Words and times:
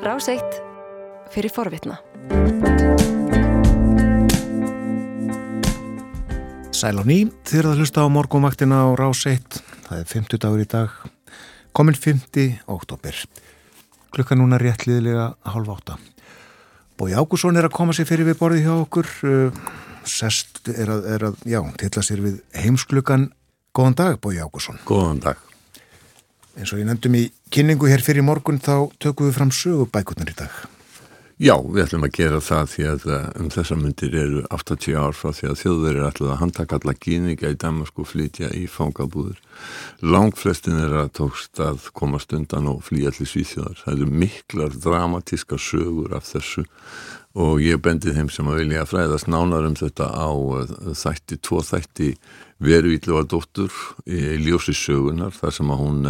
Ráseitt 0.00 0.62
fyrir 1.28 1.52
forvitna. 1.52 1.98
Sæl 6.72 6.96
á 6.96 7.04
ný, 7.04 7.28
þér 7.44 7.68
að 7.68 7.82
hlusta 7.82 8.00
á 8.00 8.08
morgumvaktina 8.08 8.78
á 8.80 8.88
Ráseitt. 8.96 9.60
Það 9.90 9.98
er 9.98 10.08
50 10.08 10.40
dagur 10.40 10.62
í 10.64 10.68
dag, 10.72 10.94
komin 11.76 11.92
5. 11.92 12.24
oktober. 12.64 13.18
Klukka 14.16 14.38
núna 14.40 14.56
réttliðilega 14.56 15.34
halv 15.52 15.68
átta. 15.76 15.98
Bói 16.96 17.12
Ágússon 17.12 17.60
er 17.60 17.68
að 17.68 17.76
koma 17.76 17.92
sér 17.92 18.08
fyrir 18.08 18.30
við 18.32 18.40
borði 18.40 18.64
hjá 18.64 18.72
okkur. 18.78 19.12
Sest 20.08 20.64
er 20.72 20.88
að, 20.96 21.04
er 21.12 21.28
að 21.28 21.44
já, 21.44 21.60
tilla 21.76 22.08
sér 22.08 22.24
við 22.24 22.40
heimsklukan. 22.56 23.28
Góðan 23.76 24.00
dag, 24.00 24.16
Bói 24.24 24.40
Ágússon. 24.40 24.80
Góðan 24.88 25.20
dag. 25.28 25.49
Eins 26.58 26.72
og 26.72 26.82
ég 26.82 26.88
nefndum 26.88 27.16
í 27.18 27.24
kynningu 27.54 27.90
hér 27.90 28.02
fyrir 28.04 28.26
morgun 28.26 28.60
þá 28.62 28.90
tökum 29.02 29.28
við 29.28 29.38
fram 29.38 29.54
sögubækurnar 29.54 30.32
í 30.32 30.38
dag. 30.42 30.54
Já, 31.40 31.54
við 31.56 31.86
ætlum 31.86 32.02
að 32.04 32.16
gera 32.18 32.38
það 32.44 32.66
því 32.68 32.82
að 32.84 33.04
uh, 33.08 33.20
um 33.40 33.46
þessa 33.48 33.76
myndir 33.80 34.16
eru 34.20 34.40
80 34.52 34.96
ár 35.00 35.14
frá 35.16 35.30
því 35.32 35.46
að 35.48 35.60
þjóðverið 35.62 36.00
er 36.00 36.08
alltaf 36.10 36.26
að 36.26 36.40
handtaka 36.42 36.76
alla 36.76 36.92
gíninga 37.00 37.52
í 37.54 37.56
Damasku 37.62 38.04
flytja 38.04 38.50
í 38.58 38.66
fangabúður. 38.68 39.38
Langflestin 40.04 40.76
er 40.84 40.92
að 41.00 41.14
tókst 41.16 41.62
að 41.64 41.86
komast 41.96 42.34
undan 42.36 42.68
og 42.68 42.82
flýja 42.84 43.08
allir 43.14 43.30
svíþjóðar. 43.30 43.80
Það 43.86 43.94
eru 43.94 44.18
miklar 44.20 44.76
dramatíska 44.84 45.56
sögur 45.56 46.12
af 46.18 46.28
þessu 46.28 46.66
og 47.40 47.64
ég 47.64 47.80
bendi 47.80 48.12
þeim 48.12 48.28
sem 48.28 48.50
að 48.52 48.60
vilja 48.60 48.84
fræðast 48.90 49.30
nánar 49.32 49.70
um 49.70 49.78
þetta 49.80 50.10
á 50.12 50.28
uh, 50.28 50.92
þætti, 50.92 51.40
tvo 51.40 51.62
þætti 51.64 52.10
veru 52.60 52.92
ílluga 52.92 53.24
dóttur 53.32 53.72
í 54.04 54.36
ljósi 54.44 54.76
sögunar 54.76 55.32
þar 55.32 55.56
sem 55.56 55.72
að 55.72 55.80
hún 55.86 56.04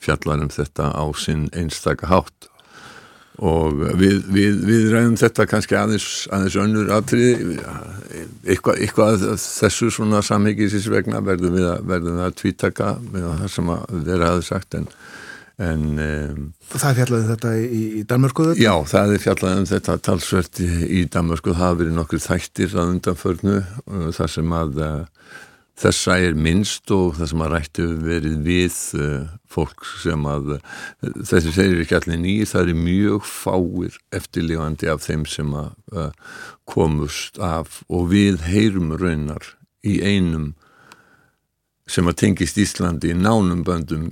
fjallar 0.00 0.46
um 0.46 0.54
þetta 0.56 0.88
á 0.96 1.04
sinn 1.12 1.50
einstaka 1.52 2.08
hátt 2.08 2.48
og 3.40 3.80
við, 3.96 4.18
við, 4.28 4.58
við 4.68 4.90
ræðum 4.92 5.16
þetta 5.20 5.46
kannski 5.48 5.76
aðeins, 5.78 6.08
aðeins 6.32 6.56
önnur 6.60 6.92
aðtrið 6.92 7.54
eitthvað, 8.44 8.82
eitthvað 8.84 9.24
þessu 9.40 9.88
svona 9.94 10.20
samhengisins 10.26 10.88
vegna 10.92 11.22
verðum 11.24 11.56
við 11.56 11.68
að, 11.70 11.86
verðum 11.88 12.18
við 12.18 12.26
að 12.26 12.38
tvítaka 12.42 12.94
með 13.06 13.28
það 13.40 13.52
sem 13.54 13.72
að 13.72 13.94
vera 14.10 14.28
aðeins 14.28 14.50
sagt 14.52 14.76
en, 14.76 14.88
en 15.64 15.86
um, 16.04 16.42
Það 16.74 16.98
fjallaði 17.00 17.30
þetta 17.30 17.54
í, 17.56 17.82
í 18.02 18.04
Danmörkuðu? 18.12 18.58
Já, 18.60 18.74
það 18.92 19.14
er 19.14 19.24
fjallaði 19.24 19.62
um 19.62 19.70
þetta 19.72 19.96
talsvert 20.10 20.60
í, 20.60 20.70
í 21.00 21.02
Danmörku, 21.16 21.54
það 21.54 21.64
hafa 21.64 21.80
verið 21.80 21.98
nokkur 22.02 22.24
þættir 22.26 22.76
að 22.76 22.94
undanförnu 22.98 23.58
þar 24.18 24.36
sem 24.36 24.54
að 24.60 24.84
Þessa 25.80 26.18
er 26.20 26.34
minnst 26.36 26.90
og 26.92 27.16
það 27.16 27.30
sem 27.30 27.42
að 27.42 27.52
rættu 27.54 27.84
verið 28.04 28.34
við 28.44 28.74
uh, 29.00 29.28
fólk 29.50 29.86
sem 30.02 30.26
að 30.28 30.56
uh, 30.58 30.66
þessi 31.00 31.54
segir 31.56 31.80
ekki 31.80 31.96
allir 31.96 32.20
nýjir, 32.20 32.50
það 32.50 32.72
er 32.72 32.82
mjög 32.82 33.28
fáir 33.28 33.96
eftirlífandi 34.14 34.90
af 34.92 35.06
þeim 35.06 35.24
sem 35.32 35.54
að 35.56 35.70
uh, 35.96 36.34
komust 36.68 37.40
af 37.40 37.80
og 37.88 38.10
við 38.12 38.44
heyrum 38.50 38.92
raunar 39.00 39.54
í 39.82 39.96
einum 40.04 40.52
sem 41.88 42.06
að 42.06 42.20
tengist 42.20 42.60
Íslandi 42.60 43.10
í 43.10 43.16
nánum 43.18 43.64
böndum 43.66 44.04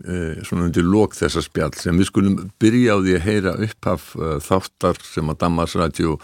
svona 0.45 0.67
undir 0.67 0.85
lók 0.85 1.15
þessa 1.17 1.41
spjall 1.45 1.71
sem 1.79 1.97
við 1.97 2.11
skulum 2.11 2.35
byrja 2.61 2.99
á 2.99 3.03
því 3.07 3.15
að 3.15 3.25
heyra 3.29 3.55
upphaf 3.69 4.11
þáttar 4.45 5.01
sem 5.07 5.31
að 5.31 5.39
Damarsradio 5.47 6.19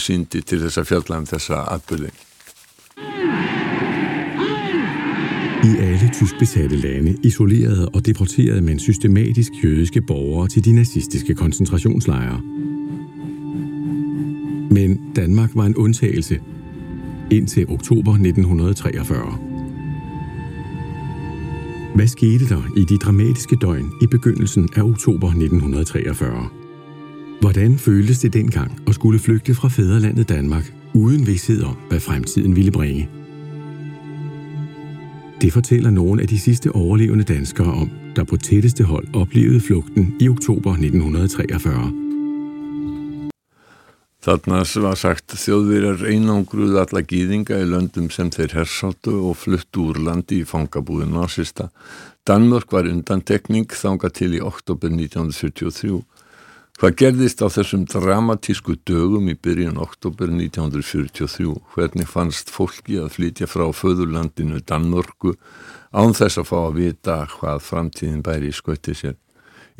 síndi 0.00 0.46
til 0.46 0.62
þessa 0.62 0.86
fjallan 0.86 1.28
þessa 1.28 1.66
atbyrði. 1.74 2.14
I 5.66 5.76
alle 5.78 6.10
tysk 6.14 6.38
besatte 6.38 6.76
lande 6.76 7.16
isolerede 7.22 7.88
og 7.88 8.06
deporterede 8.06 8.60
man 8.62 8.78
systematisk 8.78 9.52
jødiske 9.64 10.00
borgere 10.00 10.48
til 10.48 10.64
de 10.64 10.72
nazistiske 10.72 11.34
koncentrationslejre. 11.34 12.40
Men 14.70 15.00
Danmark 15.16 15.50
var 15.54 15.66
en 15.66 15.76
undtagelse 15.76 16.40
indtil 17.30 17.66
oktober 17.68 18.12
1943. 18.12 19.38
Hvad 21.94 22.06
skete 22.06 22.48
der 22.48 22.62
i 22.76 22.84
de 22.84 22.98
dramatiske 22.98 23.56
døgn 23.56 23.92
i 24.02 24.06
begyndelsen 24.06 24.68
af 24.76 24.82
oktober 24.82 25.28
1943? 25.28 26.48
Hvordan 27.40 27.78
føltes 27.78 28.18
det 28.18 28.32
dengang 28.32 28.80
at 28.86 28.94
skulle 28.94 29.18
flygte 29.18 29.54
fra 29.54 29.68
fædrelandet 29.68 30.28
Danmark 30.28 30.74
uden 30.94 31.26
vidshed 31.26 31.62
om, 31.62 31.76
hvad 31.88 32.00
fremtiden 32.00 32.56
ville 32.56 32.70
bringe? 32.70 33.08
Det 35.42 35.52
fortæller 35.52 35.90
nogle 35.90 36.22
af 36.22 36.28
de 36.28 36.38
sidste 36.38 36.72
overlevende 36.72 37.24
danskere 37.24 37.72
om, 37.72 37.90
der 38.16 38.24
på 38.24 38.36
tætteste 38.36 38.84
hold 38.84 39.06
oplevede 39.14 39.60
flugten 39.60 40.16
i 40.20 40.28
oktober 40.28 40.72
1943. 40.72 42.06
Þarna 44.26 44.64
var 44.82 44.96
sagt 44.98 45.36
þjóðverjar 45.38 46.00
einangruð 46.08 46.80
alla 46.80 47.02
gýðinga 47.04 47.60
í 47.62 47.66
löndum 47.68 48.08
sem 48.10 48.32
þeir 48.34 48.56
hersáttu 48.56 49.12
og 49.28 49.36
fluttu 49.38 49.84
úr 49.92 50.00
landi 50.02 50.40
í 50.40 50.48
fangabúðin 50.48 51.12
nazista. 51.14 51.68
Danmörk 52.26 52.72
var 52.72 52.88
undantekning 52.90 53.68
þanga 53.70 54.10
til 54.10 54.32
í 54.34 54.42
oktober 54.42 54.90
1943. 54.90 56.00
Hvað 56.76 56.96
gerðist 57.00 57.40
á 57.40 57.48
þessum 57.48 57.86
dramatísku 57.88 58.74
dögum 58.84 59.30
í 59.32 59.34
byrjun 59.40 59.78
oktober 59.80 60.28
1943? 60.28 61.54
Hvernig 61.72 62.10
fannst 62.10 62.52
fólki 62.52 62.98
að 63.00 63.14
flytja 63.14 63.48
frá 63.48 63.64
föðurlandinu 63.72 64.60
Danmörku 64.60 65.32
án 65.96 66.12
þess 66.12 66.42
að 66.42 66.50
fá 66.50 66.58
að 66.66 66.76
vita 66.82 67.16
hvað 67.32 67.64
framtíðin 67.64 68.20
bæri 68.26 68.52
í 68.52 68.58
skauti 68.58 68.92
sér? 68.92 69.16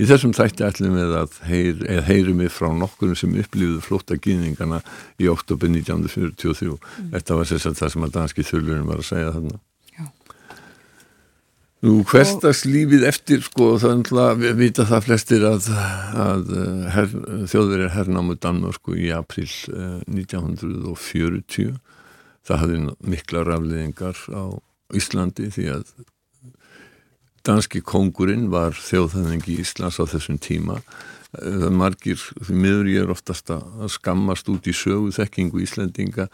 Í 0.01 0.09
þessum 0.09 0.33
þætti 0.37 0.65
ætlum 0.65 0.97
við 0.97 1.13
að 1.21 1.37
heyr, 1.51 1.85
heyrum 2.09 2.41
við 2.41 2.53
frá 2.57 2.73
nokkur 2.73 3.13
sem 3.13 3.37
upplýðu 3.45 3.85
flótta 3.85 4.17
gýningana 4.17 4.81
í 5.21 5.29
oktober 5.29 5.69
1943. 5.69 6.73
Mm. 6.73 7.13
Þetta 7.13 7.37
var 7.37 7.53
sérstaklega 7.53 7.83
það 7.83 7.93
sem 7.93 8.09
að 8.09 8.17
danski 8.17 8.49
þurlurum 8.55 8.89
var 8.89 9.05
að 9.05 9.11
segja 9.13 9.37
þarna. 9.37 9.61
Nú, 11.87 12.01
hverstagslífið 12.09 13.05
eftir, 13.07 13.43
sko, 13.47 13.77
þannig 13.79 14.11
að 14.19 14.41
við 14.43 14.55
vita 14.59 14.87
það 14.89 15.05
flestir 15.07 15.45
að, 15.47 15.69
að 16.19 16.49
her, 16.97 17.13
þjóðverið 17.53 17.93
hernámu 17.95 18.37
Danmörsku 18.43 18.97
í 18.99 19.13
april 19.15 19.47
eh, 19.71 20.01
1940. 20.11 21.77
Það 22.47 22.63
hafði 22.63 22.81
mikla 23.13 23.45
rafleðingar 23.47 24.19
á 24.35 24.45
Íslandi 24.97 25.51
því 25.55 25.69
að 25.77 25.95
danski 27.47 27.83
kongurinn 27.87 28.49
var 28.51 28.75
þjóðhæðingi 28.75 29.55
í 29.55 29.61
Íslands 29.63 30.01
á 30.03 30.05
þessum 30.11 30.41
tíma. 30.43 30.81
Það 31.35 31.73
margir, 31.75 32.21
því 32.47 32.57
miður 32.63 32.89
ég 32.91 33.05
er 33.05 33.13
oftast 33.13 33.51
að 33.53 33.89
skammast 33.93 34.49
út 34.53 34.69
í 34.71 34.75
sögu 34.77 35.11
þekkingu 35.13 35.61
Íslandinga, 35.65 36.29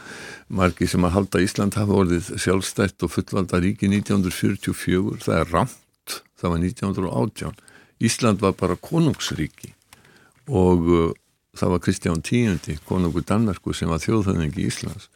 margir 0.52 0.90
sem 0.90 1.04
að 1.06 1.14
halda 1.16 1.42
Ísland 1.42 1.78
hafa 1.80 1.96
orðið 2.02 2.28
sjálfstætt 2.42 3.02
og 3.06 3.14
fullvalda 3.14 3.62
ríki 3.64 3.88
1944, 3.88 5.22
það 5.24 5.38
er 5.40 5.52
ramt, 5.54 6.18
það 6.38 6.54
var 6.54 6.64
1918. 6.68 7.62
Ísland 8.02 8.42
var 8.42 8.54
bara 8.58 8.76
konungsríki 8.76 9.72
og 10.50 10.88
uh, 10.90 11.10
það 11.56 11.74
var 11.74 11.82
Kristján 11.84 12.22
X, 12.22 12.82
konungur 12.88 13.24
Danmarku 13.26 13.74
sem 13.74 13.90
var 13.90 14.02
þjóðhæðingi 14.02 14.62
í 14.62 14.68
Íslands. 14.70 15.08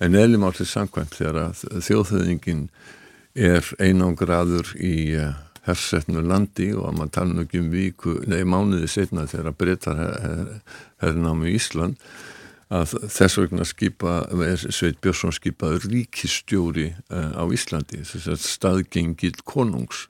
En 0.00 0.14
eðlum 0.14 0.44
áttið 0.44 0.68
samkvæmt 0.68 1.16
þegar 1.16 1.38
að 1.46 1.82
þjóðhæðingin 1.86 2.66
er 3.36 3.68
einangraður 3.80 4.74
í 4.76 5.16
uh, 5.16 5.32
hersetnu 5.66 6.22
landi 6.22 6.70
og 6.76 6.88
að 6.90 6.96
maður 7.00 7.12
tala 7.18 7.36
um 7.36 7.60
um 7.60 7.68
viku, 7.72 8.16
nei 8.26 8.42
mánuði 8.44 8.88
setna 8.88 9.26
þegar 9.26 9.58
breytar 9.58 10.00
herrnámi 11.02 11.50
í 11.50 11.58
Ísland 11.58 12.00
að 12.72 12.96
þess 13.12 13.38
vegna 13.38 13.64
skipa, 13.66 14.16
Sveit 14.58 14.98
Björnsson 15.02 15.34
skipaður 15.34 15.86
ríkistjóri 15.92 16.90
uh, 17.14 17.38
á 17.38 17.44
Íslandi, 17.54 18.02
þess 18.02 18.30
að 18.32 18.42
staðgengil 18.42 19.36
konungs. 19.46 20.06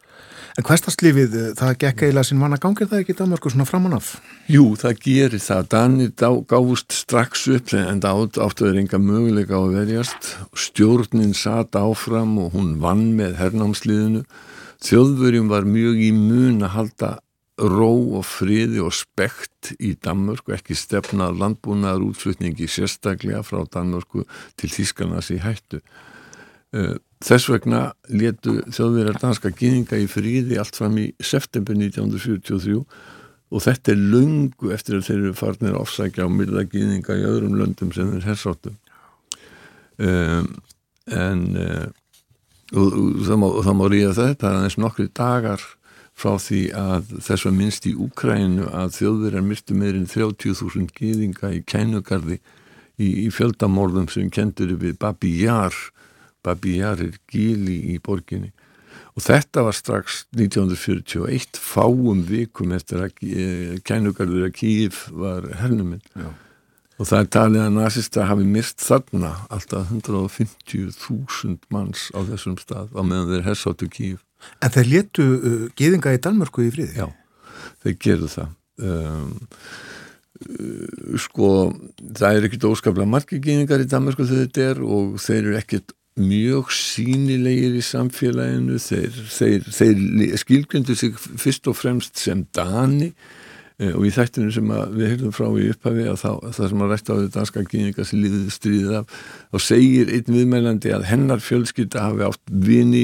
En 0.56 0.64
hverstastlífið, 0.64 1.34
það 1.58 1.74
gekk 1.82 2.06
eiginlega 2.06 2.28
sinn 2.30 2.38
manna 2.40 2.56
gangir 2.60 2.88
það 2.88 3.02
ekki 3.02 3.16
Danmarku 3.18 3.52
svona 3.52 3.66
framann 3.68 3.98
af? 3.98 4.14
Jú, 4.48 4.70
það 4.80 5.02
gerir 5.04 5.42
það. 5.44 5.66
Danir 5.74 6.12
gáðust 6.48 6.96
strax 6.96 7.44
upp 7.52 7.74
en 7.76 8.00
það 8.00 8.38
áttuður 8.46 8.80
enga 8.80 9.00
möguleika 9.02 9.60
á 9.60 9.60
að 9.60 9.76
verjast. 9.76 10.30
Stjórnin 10.56 11.36
satt 11.36 11.76
áfram 11.76 12.38
og 12.40 12.56
hún 12.56 12.78
vann 12.80 13.10
með 13.18 13.36
herrnámsliðinu 13.42 14.24
Þjóðverjum 14.84 15.48
var 15.48 15.64
mjög 15.68 16.02
í 16.04 16.10
mun 16.12 16.64
að 16.66 16.74
halda 16.74 17.10
ró 17.56 18.18
og 18.18 18.26
friði 18.28 18.82
og 18.84 18.92
spekt 18.92 19.72
í 19.80 19.94
Danmörku, 20.04 20.52
ekki 20.52 20.76
stefnað 20.76 21.38
landbúnaðar 21.40 22.04
útflutningi 22.10 22.68
sérstaklega 22.68 23.40
frá 23.46 23.62
Danmörku 23.72 24.26
til 24.60 24.70
Þískarnas 24.74 25.32
í 25.32 25.38
hættu. 25.40 25.80
Eh, 26.76 26.98
þess 27.24 27.48
vegna 27.48 27.94
letu 28.12 28.58
þjóðverjar 28.68 29.20
danska 29.22 29.54
gýninga 29.56 29.96
í 30.02 30.08
friði 30.10 30.60
allt 30.60 30.76
fram 30.76 30.98
í 31.00 31.08
september 31.24 31.78
1943 31.78 32.82
og 33.46 33.62
þetta 33.62 33.94
er 33.94 34.02
lungu 34.12 34.72
eftir 34.74 34.98
að 34.98 35.06
þeir 35.08 35.20
eru 35.22 35.36
farnir 35.38 35.78
ofsækja 35.80 36.26
á 36.26 36.28
myrða 36.28 36.66
gýninga 36.68 37.16
í 37.16 37.24
öðrum 37.24 37.56
löndum 37.56 37.94
sem 37.96 38.10
þeir 38.12 38.32
hersáttu. 38.34 38.74
Um, 39.96 40.58
en... 41.08 41.46
en 41.56 41.94
og 42.74 42.94
það 43.26 43.42
má, 43.42 43.48
má 43.78 43.84
ríða 43.92 44.14
þetta 44.16 44.50
er 44.50 44.66
eins 44.66 44.78
nokkri 44.80 45.08
dagar 45.14 45.62
frá 46.16 46.38
því 46.40 46.62
að 46.74 47.10
þess 47.26 47.44
var 47.46 47.54
minnst 47.54 47.86
í 47.86 47.92
Úkrænu 48.06 48.70
að 48.72 48.94
þjóðverðar 48.96 49.44
myrtu 49.44 49.76
meirinn 49.76 50.08
30.000 50.08 50.88
gýðinga 50.96 51.52
í 51.52 51.60
kænugarði 51.68 52.40
í, 52.96 53.26
í 53.26 53.28
fjöldamorðum 53.34 54.08
sem 54.10 54.32
kendur 54.32 54.72
við 54.80 54.96
Babi 55.02 55.34
Jar 55.42 55.76
Babi 56.46 56.78
Jar 56.78 57.02
er 57.02 57.18
gíli 57.30 57.80
í 57.94 57.98
borginni. 58.02 58.52
Og 59.16 59.24
þetta 59.24 59.64
var 59.66 59.76
strax 59.76 60.24
1941 60.36 61.58
fáum 61.60 62.22
vikum 62.28 62.74
eftir 62.76 63.06
að 63.06 63.22
eh, 63.24 63.76
kænugarður 63.86 64.48
að 64.48 64.56
Kíf 64.58 65.06
var 65.16 65.48
hernuminn 65.60 66.04
og 66.96 67.08
það 67.08 67.18
er 67.18 67.32
talið 67.36 67.64
að 67.64 67.74
nazista 67.76 68.28
hafi 68.28 68.46
myrst 68.48 68.84
þarna 68.84 69.32
alltaf 69.52 69.90
150.000 69.92 71.58
manns 71.74 72.08
á 72.16 72.20
þessum 72.28 72.56
stað 72.60 72.94
á 72.96 73.00
meðan 73.04 73.34
þeir 73.34 73.48
hersáttu 73.50 73.90
Kíf 73.92 74.22
En 74.62 74.72
þeir 74.72 74.88
letu 74.92 75.26
uh, 75.36 75.66
geðinga 75.78 76.14
í 76.16 76.22
Danmörku 76.22 76.66
í 76.66 76.72
friði? 76.72 76.96
Já, 77.00 77.06
þeir 77.84 77.94
gerðu 78.04 78.30
það. 78.32 78.50
Um, 78.86 79.30
uh, 80.44 81.14
sko, 81.24 81.50
það 82.06 82.40
er 82.40 82.48
ekkit 82.48 82.66
óskaplega 82.68 83.10
margi 83.10 83.40
geðingar 83.42 83.84
í 83.84 83.88
Danmörku 83.90 84.26
þegar 84.28 84.44
þetta 84.44 84.66
er 84.70 84.82
og 84.84 85.16
þeir 85.24 85.40
eru 85.42 85.56
ekkit 85.60 85.96
mjög 86.16 86.70
sínilegir 86.72 87.74
í 87.76 87.82
samfélaginu, 87.84 88.78
þeir, 88.80 89.18
þeir, 89.34 89.66
þeir 89.78 90.38
skilgjöndu 90.40 90.96
sig 90.96 91.18
fyrst 91.20 91.68
og 91.68 91.76
fremst 91.76 92.16
sem 92.22 92.46
Dani 92.56 93.10
Eh, 93.10 93.45
og 93.76 94.06
í 94.08 94.10
þættinu 94.14 94.52
sem 94.54 94.70
við 94.96 95.10
heyrðum 95.10 95.32
frá 95.36 95.46
í 95.60 95.66
upphafi 95.68 96.04
að 96.08 96.20
það, 96.22 96.44
sem 96.56 96.80
að 96.80 96.92
rætta 96.92 97.12
á 97.12 97.16
þetta 97.18 97.34
danska 97.34 97.64
kynninga 97.68 98.04
sem 98.08 98.22
líðið 98.22 98.46
stríðið 98.54 98.94
af 99.02 99.16
þá 99.52 99.58
segir 99.66 100.12
einn 100.16 100.32
viðmælandi 100.32 100.92
að 100.96 101.04
hennar 101.10 101.42
fjölskylda 101.44 102.04
hafi 102.06 102.24
átt 102.24 102.54
vini 102.64 103.02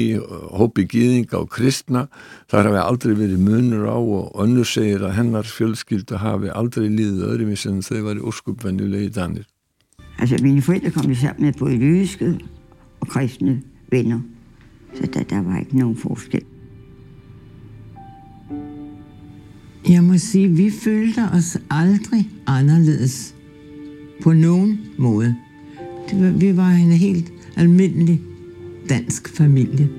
hópi 0.49 0.87
kynninga 0.89 1.43
og 1.43 1.51
kristna. 1.53 2.07
Þar 2.49 2.71
hafi 2.71 2.81
aldrei 2.81 3.13
verið 3.19 3.43
munur 3.45 3.85
á 3.85 3.97
og 4.01 4.33
önnur 4.41 4.65
segir 4.65 5.05
að 5.05 5.13
hennar 5.19 5.45
fjölskylda 5.45 6.23
hafi 6.23 6.49
aldrei 6.49 6.87
líðið 6.89 7.27
öðrum 7.29 7.53
sem 7.53 7.77
þau 7.85 7.99
var 8.07 8.17
í 8.17 8.25
óskupvennulegi 8.31 9.11
danir. 9.13 9.45
Altså 10.17 10.41
mine 10.41 10.61
forældre 10.65 10.93
kom 10.95 11.13
sammen 11.13 11.51
med 11.51 11.59
både 11.61 11.77
jødiske 11.77 12.33
og 12.97 13.13
kristne 13.13 13.59
venner 13.93 14.25
så 14.93 15.05
der, 15.05 15.23
der 15.23 15.41
var 15.41 15.61
ikke 15.61 15.77
nogen 15.77 15.95
forskel 15.97 16.45
Jeg 19.89 20.03
må 20.03 20.17
sige, 20.17 20.47
vi 20.47 20.71
følte 20.83 21.19
os 21.33 21.57
aldrig 21.69 22.29
anderledes 22.47 23.35
på 24.23 24.33
nogen 24.33 24.79
måde. 24.97 25.35
Det 26.09 26.23
var, 26.23 26.29
vi 26.29 26.57
var 26.57 26.69
en 26.69 26.91
helt 26.91 27.31
almindelig 27.57 28.21
dansk 28.89 29.37
familie. 29.37 29.89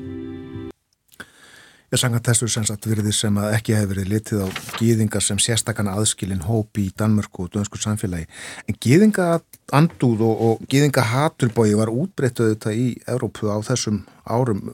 Ég 1.93 2.01
sanga 2.01 2.19
þessu 2.19 2.49
sem 2.51 2.65
sagt 2.65 2.89
virði 2.89 3.13
sem 3.15 3.37
að 3.39 3.53
ekki 3.59 3.77
hefur 3.77 3.93
verið 3.93 4.09
litið 4.11 4.41
á 4.43 4.49
gýðingar 4.81 5.23
sem 5.23 5.39
sérstakana 5.39 5.93
aðskilin 6.01 6.43
hópi 6.49 6.89
í 6.89 6.95
Danmörku 6.99 7.45
og 7.45 7.53
dönsku 7.55 7.79
samfélagi. 7.79 8.25
En 8.67 8.79
gýðinga 8.81 9.29
andúð 9.71 10.25
og, 10.25 10.41
og 10.47 10.65
gýðinga 10.73 11.05
haturbói 11.13 11.77
var 11.79 11.93
útbreyttuð 11.93 12.55
þetta 12.57 12.73
í 12.75 12.89
Európu 13.05 13.53
á 13.53 13.61
þessum 13.69 14.01
árum. 14.25 14.65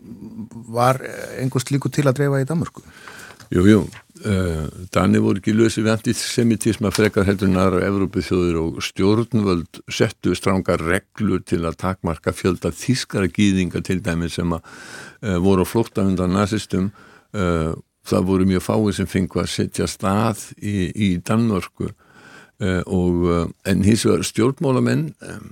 Var 0.70 1.02
einhvers 1.42 1.68
líku 1.74 1.90
til 1.92 2.06
að 2.06 2.22
dreifa 2.22 2.40
í 2.40 2.48
Danmörku? 2.48 2.86
Jú, 3.50 3.64
jú. 3.66 3.80
Uh, 4.20 4.68
Danir 4.92 5.24
voru 5.24 5.40
ekki 5.40 5.54
lösi 5.56 5.82
við 5.82 5.94
antisemitisma 5.94 6.90
frekar 6.92 7.24
heldur 7.26 7.48
næra 7.50 7.80
Evrópu 7.86 8.22
þjóður 8.22 8.58
og 8.60 8.82
stjórnvöld 8.84 9.80
settu 9.90 10.36
strángar 10.38 10.82
reglur 10.84 11.40
til 11.42 11.64
að 11.64 11.78
takmarka 11.80 12.34
fjölda 12.36 12.70
þískara 12.70 13.30
gýðinga 13.32 13.80
til 13.82 13.98
dæmi 14.04 14.28
sem 14.30 14.52
að 14.54 14.60
uh, 14.60 15.38
voru 15.42 15.64
á 15.64 15.70
flótta 15.72 16.04
undan 16.04 16.36
nazistum 16.36 16.90
uh, 17.32 17.72
það 18.06 18.28
voru 18.28 18.48
mjög 18.52 18.66
fáið 18.68 18.92
sem 19.00 19.10
fengu 19.10 19.42
að 19.42 19.50
setja 19.56 19.88
stað 19.90 20.46
í, 20.60 20.76
í 20.94 21.10
Danmörku 21.18 21.90
og 22.60 23.22
en 23.64 23.82
hins 23.86 24.02
vegar 24.04 24.20
stjórnmálamenn 24.28 25.06
um, 25.24 25.46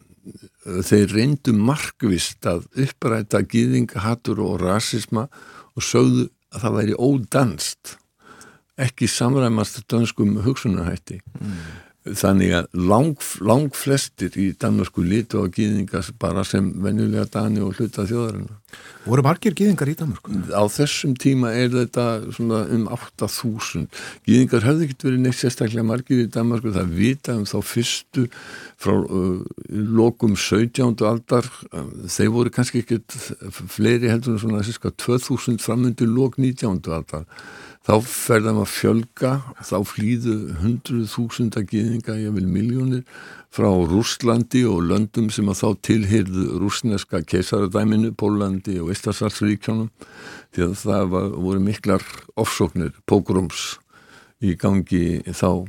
þeir 0.85 1.15
reyndu 1.15 1.55
markvist 1.56 2.45
að 2.45 2.67
uppræta 2.85 3.41
gýðinga, 3.49 4.03
hattur 4.05 4.43
og 4.45 4.59
rasisma 4.61 5.25
og 5.73 5.87
sögðu 5.87 6.27
að 6.59 6.67
það 6.67 6.79
væri 6.81 6.97
ódanst 6.99 7.97
ekki 8.79 9.09
samræmast 9.11 9.81
danskum 9.91 10.37
hugsunarhætti 10.45 11.21
mm. 11.23 11.61
Þannig 12.17 12.55
að 12.59 12.69
lang, 12.89 13.27
lang 13.45 13.75
flestir 13.77 14.37
í 14.39 14.51
Danmarku 14.59 15.05
litu 15.05 15.43
á 15.43 15.47
gýðingar 15.53 16.09
bara 16.21 16.45
sem 16.47 16.71
venjulega 16.83 17.29
dani 17.33 17.63
og 17.65 17.77
hluta 17.79 18.07
þjóðarinn 18.09 18.49
voru 19.09 19.25
margir 19.25 19.55
gýðingar 19.57 19.89
í 19.89 19.97
Danmarku? 19.99 20.33
á 20.53 20.63
þessum 20.69 21.15
tíma 21.19 21.53
er 21.57 21.71
þetta 21.73 22.07
um 22.39 22.89
8000 22.93 23.87
gýðingar 24.29 24.67
höfðu 24.67 24.89
ekkert 24.89 25.07
verið 25.09 25.23
neitt 25.25 25.39
sérstaklega 25.41 25.87
margir 25.89 26.25
í 26.25 26.31
Danmarku 26.33 26.75
það 26.75 26.97
vita 26.99 27.37
um 27.39 27.47
þá 27.49 27.57
fyrstu 27.65 28.27
frá 28.79 28.95
uh, 28.95 29.41
lokum 29.69 30.37
17. 30.37 31.01
aldar 31.09 31.49
þeir 32.07 32.35
voru 32.35 32.53
kannski 32.55 32.85
ekkert 32.85 33.17
fleiri 33.73 34.13
heldur 34.13 34.37
en 34.37 34.45
svona 34.45 34.63
2000 34.63 35.59
framöndu 35.65 36.07
lok 36.07 36.39
19. 36.39 36.85
aldar 36.93 37.25
þá 37.87 37.95
ferðum 38.05 38.61
að 38.63 38.71
fjölga, 38.73 39.33
þá 39.65 39.77
flýðu 39.87 40.37
hundruð 40.63 41.11
þúsunda 41.13 41.63
gýðinga, 41.69 42.19
ég 42.21 42.35
vil 42.37 42.47
miljónir, 42.49 43.05
frá 43.55 43.69
Rústlandi 43.69 44.65
og 44.69 44.83
löndum 44.91 45.31
sem 45.33 45.49
að 45.49 45.63
þá 45.63 45.69
tilhyrðu 45.89 46.47
rúsneska 46.61 47.23
keisaradæminu, 47.25 48.13
Pólandi 48.19 48.77
og 48.83 48.93
Ístarsalsríkjónum, 48.93 49.89
því 50.53 50.67
að 50.67 50.75
það 50.83 51.13
var, 51.15 51.29
voru 51.49 51.65
miklar 51.65 52.05
ofsóknir, 52.37 52.93
pógrums 53.09 53.79
í 54.45 54.55
gangi 54.59 55.23
þá 55.33 55.65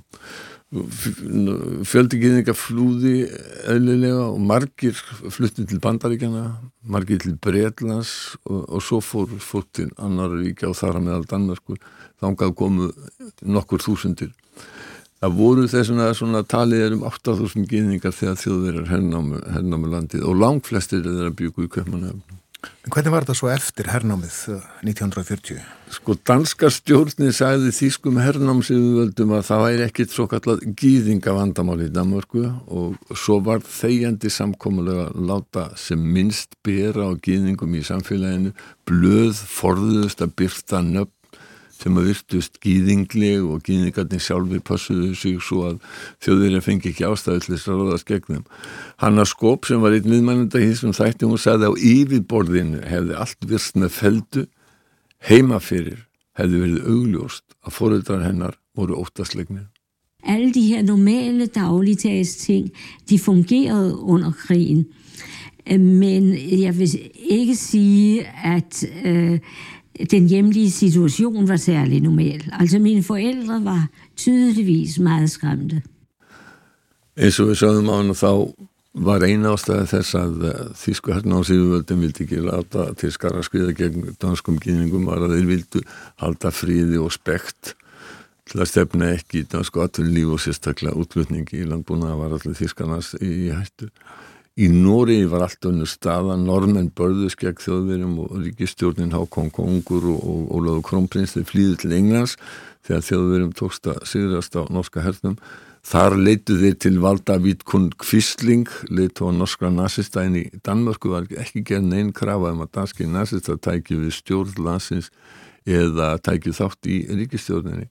fjöldigiðninga 0.69 2.53
flúði 2.53 3.23
eðlilega 3.71 4.27
og 4.27 4.41
margir 4.45 4.93
flutti 5.33 5.65
til 5.65 5.79
Bandaríkjana, 5.81 6.43
margir 6.85 7.17
til 7.23 7.33
Breitlands 7.41 8.35
og, 8.43 8.67
og 8.67 8.83
svo 8.85 8.99
fór 9.01 9.31
fótt 9.41 9.71
til 9.79 9.89
annar 9.97 10.35
ríkja 10.35 10.69
og 10.69 10.77
þar 10.77 10.99
að 10.99 11.07
meðal 11.07 11.25
Danmarkur 11.31 11.81
þángað 12.21 12.53
komu 12.59 12.91
nokkur 13.41 13.81
þúsundir. 13.81 14.29
Það 15.19 15.39
voru 15.39 15.65
þessuna 15.67 16.11
svona 16.15 16.45
talið 16.47 16.85
er 16.85 16.93
um 16.95 17.07
8.000 17.09 17.65
gynningar 17.67 18.13
þegar 18.15 18.37
þjóðverðar 18.39 18.91
hernámu 18.93 19.89
landið 19.95 20.27
og 20.29 20.37
langt 20.39 20.69
flestir 20.69 21.01
er 21.01 21.31
að 21.31 21.39
byggu 21.41 21.65
í 21.65 21.73
köpmanöfnum. 21.73 22.38
En 22.59 22.91
hvernig 22.91 23.11
var 23.13 23.23
þetta 23.23 23.35
svo 23.37 23.49
eftir 23.53 23.87
hernámið 23.91 24.35
1940? 24.83 25.59
Sko 25.95 26.15
danska 26.27 26.69
stjórnir 26.73 27.31
sagði 27.35 27.71
þýskum 27.75 28.19
hernámsiðvöldum 28.19 29.31
að 29.37 29.45
það 29.47 29.63
væri 29.63 29.85
ekkit 29.85 30.15
svo 30.15 30.25
kallat 30.31 30.65
gýðinga 30.79 31.35
vandamál 31.37 31.77
í 31.85 31.91
Danmörku 31.93 32.43
og 32.67 33.15
svo 33.15 33.39
var 33.45 33.63
þegjandi 33.63 34.31
samkómulega 34.33 35.07
láta 35.15 35.69
sem 35.79 36.01
minnst 36.01 36.57
bera 36.65 37.07
á 37.07 37.11
gýðingum 37.15 37.77
í 37.79 37.85
samfélaginu 37.87 38.51
blöð 38.89 39.39
forðust 39.39 40.25
að 40.25 40.35
byrta 40.41 40.83
nöpp 40.83 41.13
sem 41.79 41.97
að 41.99 42.09
virtust 42.11 42.59
gýðingleg 42.63 43.45
og 43.47 43.63
gýðingarnir 43.67 44.23
sjálfur 44.23 44.63
passuðu 44.67 45.13
sig 45.15 45.39
svo 45.43 45.63
að 45.69 45.79
þjóðurinn 46.25 46.65
fengi 46.65 46.91
ekki 46.91 47.07
ástæðu 47.07 47.45
til 47.45 47.55
þess 47.55 47.71
að 47.71 47.81
ráðast 47.81 48.09
gegnum. 48.09 48.45
Hanna 48.99 49.25
Skóp 49.29 49.69
sem 49.69 49.81
var 49.83 49.95
einn 49.95 50.11
viðmannenda 50.11 50.59
í 50.59 50.69
þessum 50.73 50.95
þætti 50.97 51.29
hún 51.29 51.41
sagði 51.41 51.71
á 51.71 51.73
yfirborðinu 51.93 52.83
hefði 52.89 53.17
allt 53.23 53.49
virst 53.49 53.79
með 53.79 53.95
feldu 53.95 54.45
heima 55.29 55.59
fyrir 55.63 56.05
hefði 56.39 56.63
verið 56.63 56.87
augljóst 56.93 57.45
að 57.65 57.75
foreldrar 57.75 58.23
hennar 58.27 58.57
voru 58.77 58.99
óttaslegnir. 58.99 59.67
Alle 60.27 60.51
de 60.51 60.61
her 60.73 60.83
normale 60.83 61.47
dagligdags 61.47 62.35
ting, 62.43 62.71
de 63.09 63.19
fungerede 63.19 63.95
under 64.03 64.31
krigen. 64.35 64.87
Men 65.69 66.33
jeg 66.33 66.73
vil 66.77 67.11
ikke 67.13 67.55
sige, 67.55 68.27
at 68.43 68.83
øh, 69.05 69.39
den 70.11 70.27
hjemlige 70.27 70.71
situation 70.71 71.47
var 71.47 71.57
særlig 71.57 72.01
normal. 72.01 72.43
Altså 72.51 72.79
mine 72.79 73.03
forældre 73.03 73.65
var 73.65 73.87
tydeligvis 74.15 74.99
meget 74.99 75.31
skræmte. 75.31 75.81
Eins 77.19 77.39
og 77.39 77.49
við 77.49 77.57
sögum 77.59 77.89
á 77.91 77.95
hann 77.99 78.15
þá 78.15 78.31
var 78.95 79.23
eina 79.27 79.51
ástæði 79.53 79.87
þess 79.91 80.15
að 80.15 80.45
eh, 80.47 80.61
þísku 80.79 81.11
hérna 81.13 81.39
á 81.39 81.47
síðuvöldum 81.47 82.05
vildi 82.05 82.23
ekki 82.25 82.39
láta 82.45 82.85
til 82.99 83.11
skara 83.11 83.43
skriða 83.43 83.75
gegn 83.75 84.15
danskum 84.21 84.59
kyningum 84.61 85.05
var 85.09 85.25
að 85.25 85.35
þeir 85.35 85.49
vildu 85.49 85.83
halda 86.23 86.51
fríði 86.55 87.01
og 87.03 87.11
spekt 87.13 87.75
til 88.49 88.63
að 88.63 88.71
stefna 88.71 89.11
ekki 89.17 89.43
í 89.43 89.49
dansku 89.51 89.83
atvinnlíf 89.83 90.31
og 90.33 90.41
sérstaklega 90.41 90.97
útlutningi 90.97 91.61
í 91.61 91.67
landbúna 91.69 92.15
var 92.17 92.33
allir 92.37 92.57
þískarnas 92.57 93.13
í 93.21 93.51
hættu. 93.51 93.91
Í 94.59 94.67
Nóri 94.67 95.21
var 95.31 95.45
allt 95.45 95.63
önnur 95.69 95.87
staða, 95.87 96.33
normenn 96.35 96.89
börðus 96.91 97.37
gegn 97.39 97.61
þjóðverjum 97.63 98.17
og 98.25 98.31
ríkistjórnin 98.41 99.13
Hákon 99.15 99.47
Kongur 99.55 100.09
og, 100.11 100.49
Ólaður 100.51 100.81
Krónprins 100.89 101.37
þeir 101.37 101.45
flýði 101.47 101.77
til 101.79 101.93
Englands 101.95 102.33
þegar 102.83 103.05
þjóðverjum 103.07 103.53
tókst 103.55 103.87
að 103.87 104.01
sigrast 104.11 104.57
á 104.59 104.67
norska 104.67 105.05
hernum. 105.05 105.37
Þar 105.87 106.17
leitu 106.19 106.57
þeir 106.59 106.75
til 106.83 106.91
valda 106.99 107.37
Vítkund 107.39 107.95
Kvistling, 108.03 108.67
leitu 108.91 109.29
á 109.29 109.31
norskra 109.31 109.71
nazistæn 109.71 110.35
í 110.35 110.43
Danmörku 110.59 111.13
var 111.13 111.29
ekki 111.39 111.63
gerð 111.69 111.87
neinn 111.93 112.11
krafa 112.11 112.51
um 112.51 112.65
að 112.65 112.73
danski 112.81 113.07
nazista 113.07 113.55
tæki 113.55 113.95
við 114.01 114.17
stjórn 114.17 114.59
landsins 114.65 115.07
eða 115.63 116.17
tækju 116.19 116.57
þátt 116.59 116.91
í 116.91 116.99
ríkistjórninni 117.21 117.87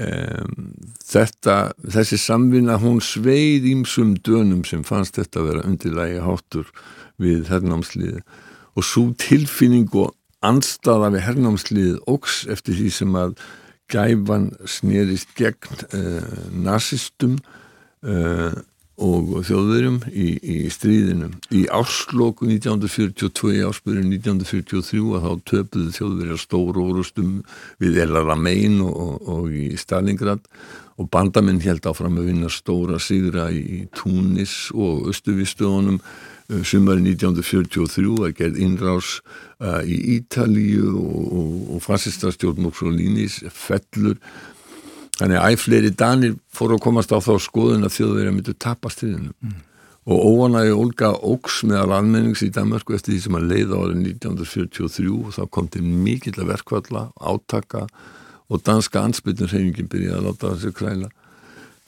um, 0.00 0.72
þetta 1.04 1.56
þessi 1.94 2.18
samvinna 2.20 2.78
hún 2.82 3.00
sveið 3.04 3.68
ímsum 3.70 4.14
dönum 4.26 4.64
sem 4.68 4.84
fannst 4.86 5.18
þetta 5.20 5.40
að 5.40 5.48
vera 5.50 5.64
undirlægi 5.68 6.20
háttur 6.24 6.70
við 7.22 7.48
hernámsliði 7.52 8.22
og 8.74 8.86
svo 8.86 9.08
tilfinning 9.20 9.90
og 9.94 10.14
anstaða 10.44 11.12
við 11.14 11.26
hernámsliðið 11.28 12.00
óks 12.10 12.44
eftir 12.50 12.78
því 12.78 12.90
sem 12.98 13.18
að 13.18 13.36
gæfan 13.92 14.48
snerist 14.68 15.34
gegn 15.38 15.84
uh, 15.94 16.46
nazistum 16.50 17.38
uh, 18.02 18.54
og 19.02 19.40
þjóðverjum 19.46 19.98
í, 20.12 20.28
í 20.38 20.56
stríðinu. 20.70 21.32
Í 21.50 21.64
ársloku 21.74 22.46
1942, 22.46 23.56
í 23.58 23.64
ársbyrjun 23.66 24.12
1943 24.12 25.02
að 25.18 25.26
þá 25.26 25.32
töpuðu 25.50 25.94
þjóðverjar 25.96 26.42
stóru 26.44 26.86
orustum 26.92 27.32
við 27.82 27.98
El 28.04 28.14
Alamein 28.20 28.78
og, 28.84 28.94
og, 28.94 29.32
og 29.34 29.50
í 29.50 29.72
Stalingrad 29.80 30.46
og 30.94 31.10
bandamenn 31.10 31.58
held 31.64 31.88
áfram 31.90 32.20
að 32.20 32.30
vinna 32.30 32.52
stóra 32.52 33.00
sigra 33.02 33.48
í 33.50 33.88
Túnis 33.98 34.68
og 34.70 35.08
Östuvistöðunum 35.10 35.98
sumari 36.44 37.00
1943 37.00 38.26
að 38.26 38.34
gerð 38.38 38.58
innrás 38.60 39.18
uh, 39.64 39.80
í 39.80 40.18
Ítalíu 40.18 40.92
og, 40.92 41.20
og, 41.24 41.54
og 41.74 41.84
fasistastjórn 41.84 42.66
Mussolinis 42.66 43.40
fellur 43.48 44.20
Þannig 45.14 45.38
að 45.38 45.54
æfleiri 45.54 45.92
danir 45.94 46.34
fóru 46.54 46.78
að 46.78 46.84
komast 46.88 47.14
á 47.14 47.18
þá 47.22 47.36
skoðun 47.42 47.86
að 47.86 47.94
þjóðverið 47.98 48.34
myndu 48.34 48.54
tapast 48.58 49.02
til 49.02 49.12
hennu 49.12 49.30
mm. 49.30 49.58
og 50.10 50.24
óanægi 50.26 50.74
Olga 50.74 51.10
Óks 51.14 51.60
meðal 51.70 52.00
almennings 52.00 52.42
í 52.42 52.50
Danmarku 52.54 52.96
eftir 52.96 53.14
því 53.14 53.20
sem 53.26 53.38
að 53.38 53.46
leiða 53.52 53.78
árið 53.78 54.00
1943 54.14 55.12
og 55.14 55.36
þá 55.36 55.42
kom 55.54 55.68
til 55.70 55.84
mikill 55.86 56.34
að 56.40 56.50
verkvalla, 56.50 57.04
átaka 57.22 57.84
og 58.50 58.64
danska 58.66 59.04
ansbytnurhefingin 59.06 59.90
byrjaði 59.92 60.18
að 60.18 60.26
láta 60.26 60.50
þessi 60.56 60.74
kræla. 60.80 61.12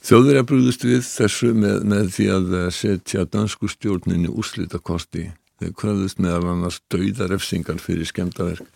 Þjóðverið 0.07 0.47
brúðist 0.47 0.85
við 0.87 1.03
þessu 1.03 1.51
með, 1.57 1.83
með 1.89 2.09
því 2.15 2.29
að 2.31 2.55
setja 2.77 3.27
dansku 3.27 3.67
stjórninni 3.71 4.31
úrslitakosti 4.31 5.31
þegar 5.57 5.77
kröðust 5.81 6.21
meðal 6.21 6.53
annars 6.53 6.79
dauðarefsingar 6.93 7.81
fyrir 7.81 8.07
skemdaverk. 8.07 8.67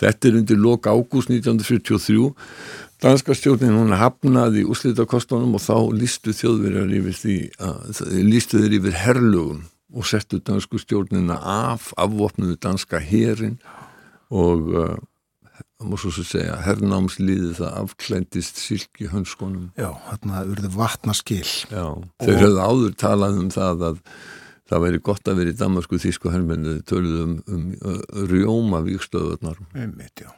Þetta 0.00 0.28
er 0.28 0.38
undir 0.42 0.60
lok 0.60 0.88
ágúst 0.90 1.30
1943 1.32 2.32
Danska 3.02 3.34
stjórnin 3.36 3.76
hún 3.76 3.92
hafnaði 3.96 4.62
úslitakostunum 4.64 5.56
og 5.58 5.60
þá 5.60 5.76
lístu 5.96 6.32
þjóðverjar 6.36 6.94
yfir 6.96 7.18
því 7.18 7.36
að 7.60 8.04
lístu 8.24 8.60
þeir 8.62 8.76
yfir 8.78 8.96
herlugum 9.02 9.66
og 9.96 10.06
settu 10.08 10.40
dansku 10.44 10.80
stjórnina 10.80 11.36
af 11.36 11.90
afvopnuðu 12.00 12.56
danska 12.60 13.00
herin 13.04 13.58
og 14.32 14.72
uh, 14.72 14.96
múið 15.84 16.06
svo 16.06 16.12
að 16.24 16.30
segja 16.30 16.56
herrnámsliði 16.64 17.52
það 17.58 17.76
afklæntist 17.82 18.60
silki 18.62 19.10
hönskonum 19.12 19.68
Já, 19.76 19.90
þarna 20.08 20.42
urðu 20.48 20.72
vatnaskil. 20.76 21.44
Já, 21.68 21.86
þeir 22.24 22.42
höfðu 22.46 22.64
áður 22.64 22.96
talað 23.00 23.40
um 23.42 23.52
það 23.52 23.86
að 23.90 24.00
það 24.70 24.86
væri 24.86 25.02
gott 25.10 25.28
að 25.30 25.42
vera 25.42 25.52
í 25.54 25.58
Damasku 25.58 26.00
þísku 26.02 26.32
herrmennu 26.32 26.80
töluðu 26.88 27.22
um, 27.26 27.36
um, 27.46 27.68
um 27.84 28.26
rjóma 28.30 28.82
vikstöðunar 28.86 29.60
Einmitt, 29.74 30.24
já 30.24 30.32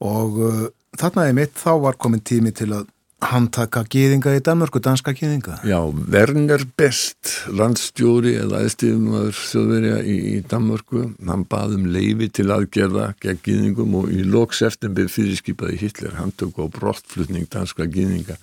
og 0.00 0.40
uh, 0.40 0.64
þarna 0.98 1.28
er 1.28 1.36
mitt, 1.36 1.58
þá 1.58 1.74
var 1.84 2.00
komin 2.00 2.22
tími 2.24 2.52
til 2.56 2.72
að 2.76 2.88
handtaka 3.20 3.82
gýðinga 3.92 4.32
í 4.38 4.40
Danmörku, 4.44 4.80
danska 4.80 5.12
gýðinga. 5.12 5.58
Já, 5.68 5.76
Werner 6.12 6.62
Best, 6.80 7.34
landstjóri 7.52 8.32
eða 8.40 8.62
aðstíðumöður 8.64 9.36
þjóðverja 9.36 9.98
í, 10.08 10.14
í 10.30 10.36
Danmörku, 10.48 11.02
hann 11.28 11.44
baðum 11.50 11.90
leifi 11.92 12.30
til 12.40 12.48
aðgerða 12.54 13.10
gegn 13.20 13.42
gýðingum 13.44 13.98
og 14.00 14.14
í 14.14 14.24
loks 14.24 14.62
eftirbyr 14.64 15.12
fyrirskipaði 15.12 15.76
Hitler, 15.82 16.16
hann 16.16 16.32
tök 16.32 16.62
á 16.64 16.66
brottflutning 16.72 17.48
danska 17.52 17.84
gýðinga. 17.92 18.38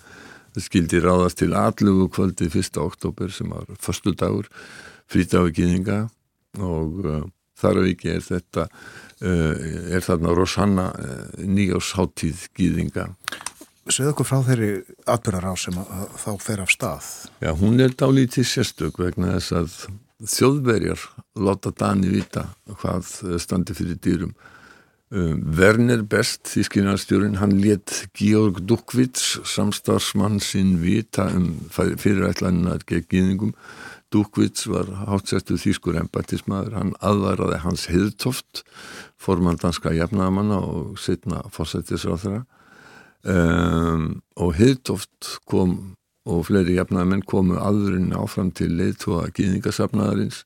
Skildi 0.58 0.98
ráðast 1.02 1.38
til 1.42 1.52
allugu 1.54 2.08
kvöldi 2.14 2.48
1. 2.48 2.78
oktober 2.82 3.30
sem 3.34 3.50
var 3.50 3.66
förstu 3.82 4.14
dagur, 4.18 4.48
frítagur 5.08 5.54
gýðinga 5.56 6.00
og 6.58 7.04
uh, 7.04 7.20
þar 7.58 7.82
af 7.82 7.92
ekki 7.92 8.14
er 8.14 8.24
þetta 8.24 8.68
Eh, 9.18 9.94
er 9.96 10.04
þarna 10.06 10.30
Rosanna 10.30 10.84
eh, 10.94 11.40
nýjásháttíð 11.42 12.44
gýðinga 12.54 13.08
Sveið 13.90 14.12
okkur 14.12 14.28
frá 14.28 14.44
þeirri 14.46 14.68
atbyrjar 15.10 15.48
á 15.50 15.54
sem 15.58 15.78
að, 15.80 15.88
að 15.96 16.12
þá 16.22 16.44
fer 16.44 16.60
af 16.62 16.70
stað. 16.70 17.08
Já, 17.42 17.50
hún 17.58 17.82
er 17.82 17.96
dálítið 17.98 18.46
sérstök 18.46 19.00
vegna 19.02 19.32
þess 19.32 19.56
að 19.58 19.74
þjóðverjar 20.36 21.02
láta 21.48 21.72
Dani 21.74 22.12
vita 22.12 22.44
hvað 22.68 23.10
standi 23.42 23.74
fyrir 23.74 23.98
dýrum 23.98 24.36
um, 25.10 25.42
Werner 25.58 26.06
Best, 26.06 26.44
þískinarstjórin 26.52 27.40
hann 27.42 27.58
let 27.58 28.04
Georg 28.14 28.62
Dukvits 28.70 29.40
samstarsmann 29.50 30.38
sinn 30.38 30.76
vita 30.84 31.26
um 31.34 31.56
fyrirætlaninnar 31.74 32.86
gegn 32.86 33.10
gýðingum 33.10 33.56
Dukvits 34.14 34.64
var 34.70 34.88
hátsettu 35.04 35.58
þýskur 35.60 35.98
embættismæður, 36.00 36.76
hann 36.78 36.92
aðvaraði 37.04 37.58
hans 37.60 37.88
hiðtoft, 37.92 38.62
forman 39.20 39.58
danska 39.60 39.92
jafnaðamanna 39.92 40.62
og 40.64 40.94
sittna 41.02 41.42
fórsættisráð 41.52 42.22
þeirra 42.24 42.44
um, 43.28 44.06
og 44.40 44.54
hiðtoft 44.56 45.34
kom 45.48 45.76
og 46.28 46.46
fleiri 46.48 46.78
jafnaðamenn 46.78 47.26
komu 47.28 47.58
aðurinn 47.60 48.16
áfram 48.16 48.48
til 48.56 48.70
leiðtóa 48.78 49.28
gýðingasafnaðarins 49.36 50.42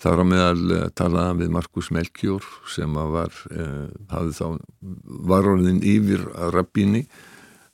þar 0.00 0.20
á 0.20 0.24
meðal 0.28 0.64
uh, 0.64 0.88
talaðan 0.96 1.44
við 1.44 1.54
Markus 1.58 1.92
Melkjór 1.92 2.48
sem 2.72 2.96
var, 2.96 3.36
hafði 4.12 4.38
þá 4.40 4.46
varorðin 5.28 5.84
yfir 5.84 6.24
rabbíni 6.56 7.04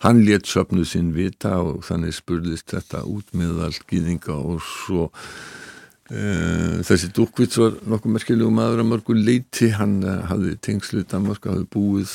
hann 0.04 0.22
létt 0.24 0.48
söpnuð 0.48 0.88
sinn 0.88 1.12
vita 1.16 1.58
og 1.60 1.82
þannig 1.84 2.16
spurðist 2.16 2.72
þetta 2.72 3.04
út 3.08 3.34
með 3.36 3.64
allt 3.66 3.82
gýðinga 3.90 4.36
og 4.36 4.62
svo 4.64 5.08
uh, 5.10 6.80
þessi 6.86 7.10
Dúkvits 7.16 7.60
var 7.60 7.76
nokkuð 7.84 8.14
merkjulegu 8.16 8.52
maður 8.54 8.84
að 8.84 8.90
mörgu 8.94 9.16
leiti 9.18 9.72
hann 9.76 9.98
uh, 10.00 10.22
hafði 10.30 10.56
tengslu 10.64 11.04
Danmark 11.08 11.50
hafði 11.50 11.68
búið 11.74 12.14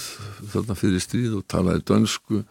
þarna 0.53 0.79
fyrir 0.79 1.03
stríð 1.03 1.37
og 1.41 1.45
talaði 1.51 1.85
dönsku. 1.91 2.41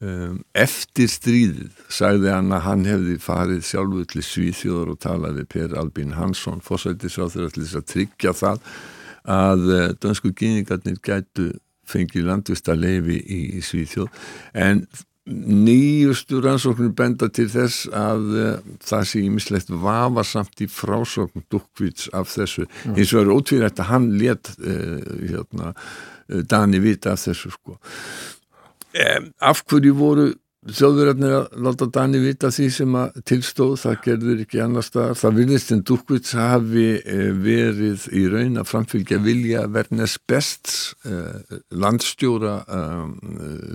Um, 0.00 0.38
eftir 0.56 1.10
stríðið 1.12 1.82
sagði 1.92 2.30
hann 2.32 2.54
að 2.56 2.62
hann 2.64 2.86
hefði 2.88 3.18
farið 3.20 3.66
sjálfuð 3.68 4.06
til 4.08 4.22
Svíþjóðar 4.24 4.94
og 4.94 5.02
talaði 5.04 5.44
Per 5.52 5.74
Albin 5.76 6.14
Hansson 6.16 6.62
fórsættisráður 6.64 7.52
til 7.52 7.66
þess 7.66 7.80
að 7.82 7.90
tryggja 7.92 8.32
það 8.38 8.62
að 9.30 9.66
dönsku 10.00 10.32
gýðingarnir 10.32 10.96
gætu 11.04 11.50
fengið 11.90 12.26
landvista 12.28 12.76
leifi 12.78 13.18
í, 13.20 13.40
í 13.58 13.62
Svíþjóð. 13.64 14.10
En 14.54 14.84
nýjustu 15.30 16.40
rannsóknir 16.42 16.92
benda 16.96 17.28
til 17.32 17.46
þess 17.52 17.86
að 17.94 18.24
uh, 18.34 18.48
það 18.82 19.04
sé 19.10 19.22
ímislegt 19.22 19.70
vafarsamt 19.82 20.64
í 20.64 20.68
frásókn 20.70 21.44
Dukvits 21.52 22.08
af 22.16 22.32
þessu. 22.32 22.66
Mm. 22.66 22.96
eins 22.96 23.14
og 23.14 23.22
er 23.22 23.32
ótvírætt 23.36 23.82
að 23.82 23.90
hann 23.92 24.08
let 24.20 24.52
uh, 24.58 24.98
hérna, 25.20 25.74
uh, 25.74 26.42
Dani 26.50 26.82
vita 26.82 27.14
af 27.14 27.24
þessu 27.26 27.52
sko. 27.54 27.78
Um, 28.90 29.30
af 29.38 29.62
hverju 29.70 29.94
voru 29.94 30.30
Þjóðverðarnir 30.60 31.30
að 31.32 31.62
láta 31.64 31.86
Dani 31.88 32.18
vita 32.20 32.50
því 32.52 32.66
sem 32.74 32.96
að 33.00 33.14
tilstóð, 33.30 33.70
það 33.80 33.94
gerður 34.04 34.42
ekki 34.42 34.58
annar 34.60 34.84
staðar. 34.84 35.16
Það 35.16 35.38
virðist 35.38 35.70
en 35.72 35.80
Dukvits 35.88 36.34
hafi 36.36 36.84
eh, 37.00 37.30
verið 37.32 38.04
í 38.12 38.26
raun 38.28 38.60
að 38.60 38.68
framfylgja 38.68 39.22
vilja 39.24 39.62
verðnes 39.72 40.18
best 40.28 40.74
eh, 41.08 41.56
landstjóra 41.72 42.58
eh, 42.68 43.00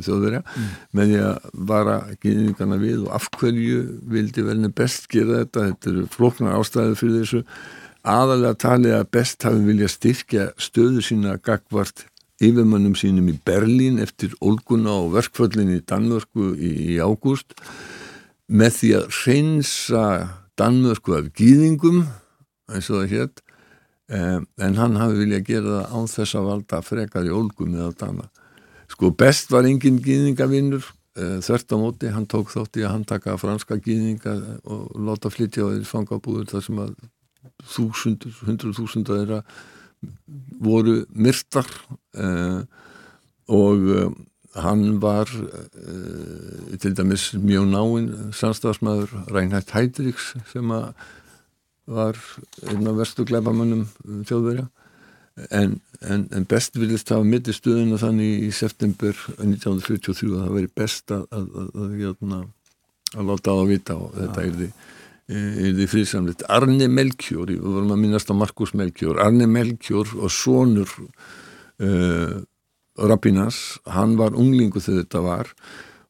þjóðverða 0.05 0.43
mm. 0.45 0.69
með 0.99 1.09
því 1.09 1.19
að 1.25 1.49
vara 1.73 1.97
gynningarna 2.21 2.77
við 2.83 3.07
og 3.07 3.17
af 3.17 3.31
hverju 3.39 3.81
vildi 4.13 4.45
verðnes 4.45 4.77
best 4.77 5.09
gera 5.09 5.41
þetta. 5.41 5.71
Þetta 5.71 5.93
eru 5.95 6.07
floknar 6.13 6.59
ástæði 6.59 6.99
fyrir 7.01 7.23
þessu. 7.23 7.45
Aðalega 8.05 8.61
talið 8.61 8.99
að 8.99 9.07
best 9.17 9.49
hafi 9.49 9.65
vilja 9.65 9.89
styrkja 9.89 10.51
stöðu 10.61 11.01
sína 11.01 11.39
gagvart 11.41 12.05
yfirmannum 12.43 12.95
sínum 12.99 13.29
í 13.31 13.35
Berlín 13.47 13.99
eftir 14.03 14.33
Olguna 14.43 14.97
og 15.03 15.13
verkföllin 15.15 15.71
í 15.77 15.81
Danmörku 15.87 16.51
í, 16.55 16.71
í 16.95 16.97
ágúst 16.99 17.55
með 18.51 18.79
því 18.79 18.91
að 18.99 19.19
reynsa 19.23 20.05
Danmörku 20.59 21.15
af 21.15 21.31
gýðingum 21.37 22.03
eins 22.71 22.89
og 22.91 23.03
það 23.03 23.13
hétt 23.13 23.41
eh, 24.11 24.39
en 24.41 24.77
hann 24.79 24.99
hafi 24.99 25.21
viljað 25.21 25.47
gera 25.47 25.79
það 25.79 25.95
án 25.95 26.11
þess 26.11 26.37
að 26.37 26.49
valda 26.49 26.81
frekar 26.85 27.29
í 27.29 27.33
Olgu 27.33 27.67
með 27.69 27.87
að 27.87 27.97
dana. 28.03 28.29
Sko 28.91 29.11
best 29.17 29.51
var 29.53 29.67
engin 29.69 30.01
gýðingavinnur 30.03 30.83
eh, 30.83 31.37
þvert 31.45 31.71
á 31.71 31.77
móti, 31.79 32.11
hann 32.13 32.27
tók 32.29 32.51
þátt 32.53 32.81
í 32.81 32.85
að 32.85 32.93
hann 32.97 33.07
taka 33.07 33.37
franska 33.41 33.79
gýðinga 33.79 34.35
og 34.67 34.91
láta 35.07 35.31
flytja 35.33 35.65
á 35.65 35.71
þeirri 35.71 35.89
fangabúður 35.89 36.51
þar 36.51 36.67
sem 36.67 36.83
að 36.83 36.93
þúsundur, 37.75 38.35
hundru 38.45 38.75
þúsunda 38.75 39.19
þeirra 39.21 39.41
voru 40.61 41.01
myrtar 41.13 41.67
uh, 42.17 42.61
og 43.51 43.89
uh, 43.89 44.07
hann 44.55 45.01
var 45.03 45.29
uh, 45.31 46.77
til 46.79 46.95
dæmis 46.95 47.33
mjög 47.35 47.67
náinn 47.73 48.09
samstafsmæður 48.35 49.11
Reinhard 49.33 49.73
Heydrichs 49.75 50.33
sem 50.51 50.71
var 51.85 52.17
einn 52.71 52.87
af 52.89 52.97
verstu 52.97 53.25
gleipamönnum 53.27 53.85
þjóðverja. 54.25 54.65
En, 55.51 55.81
en, 55.99 56.27
en 56.31 56.45
best 56.47 56.77
viljast 56.79 57.11
hafa 57.11 57.27
mitt 57.27 57.49
í 57.51 57.53
stuðuna 57.53 57.99
þannig 57.99 58.45
í 58.47 58.51
september 58.55 59.17
1943 59.35 60.29
að 60.31 60.45
það 60.45 60.53
veri 60.55 60.71
best 60.79 61.11
að, 61.11 61.25
að, 61.35 61.49
að, 61.59 61.71
að 61.75 61.97
hérna, 61.99 62.39
láta 63.19 63.51
á 63.51 63.55
að 63.59 63.71
vita 63.73 63.97
og 63.99 64.15
þetta 64.15 64.45
er 64.45 64.55
því 64.61 64.69
því 65.25 65.87
friðsamleitt 65.89 66.43
Arne 66.53 66.87
Melkjór, 66.91 67.49
við 67.55 67.63
vorum 67.65 67.95
að 67.95 68.01
minnast 68.03 68.29
á 68.29 68.35
Markus 68.37 68.75
Melkjór, 68.77 69.17
Arne 69.23 69.47
Melkjór 69.49 70.11
og 70.19 70.29
sonur 70.33 70.91
uh, 71.81 72.43
Rabbinas, 72.95 73.79
hann 73.89 74.15
var 74.19 74.37
unglingu 74.37 74.79
þegar 74.79 75.03
þetta 75.03 75.23
var 75.25 75.53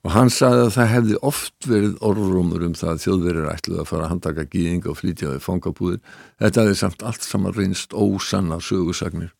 og 0.05 0.12
hann 0.13 0.29
sagði 0.29 0.67
að 0.67 0.74
það 0.75 0.91
hefði 0.91 1.15
oft 1.25 1.67
verið 1.67 1.93
orðrumur 2.05 2.65
um 2.67 2.75
það 2.77 2.91
að 2.91 3.00
þjóðverið 3.05 3.48
ætluði 3.50 3.79
að 3.81 3.88
fara 3.89 4.03
að 4.05 4.12
handtaka 4.12 4.43
gíðinga 4.51 4.91
og 4.91 5.00
flytja 5.00 5.31
við 5.31 5.39
fangabúðir. 5.41 6.01
Þetta 6.43 6.62
hefði 6.62 6.75
samt 6.77 7.05
allt 7.10 7.25
saman 7.25 7.55
reynst 7.55 7.95
ósanna 7.98 8.60
sögursagnir. 8.62 9.31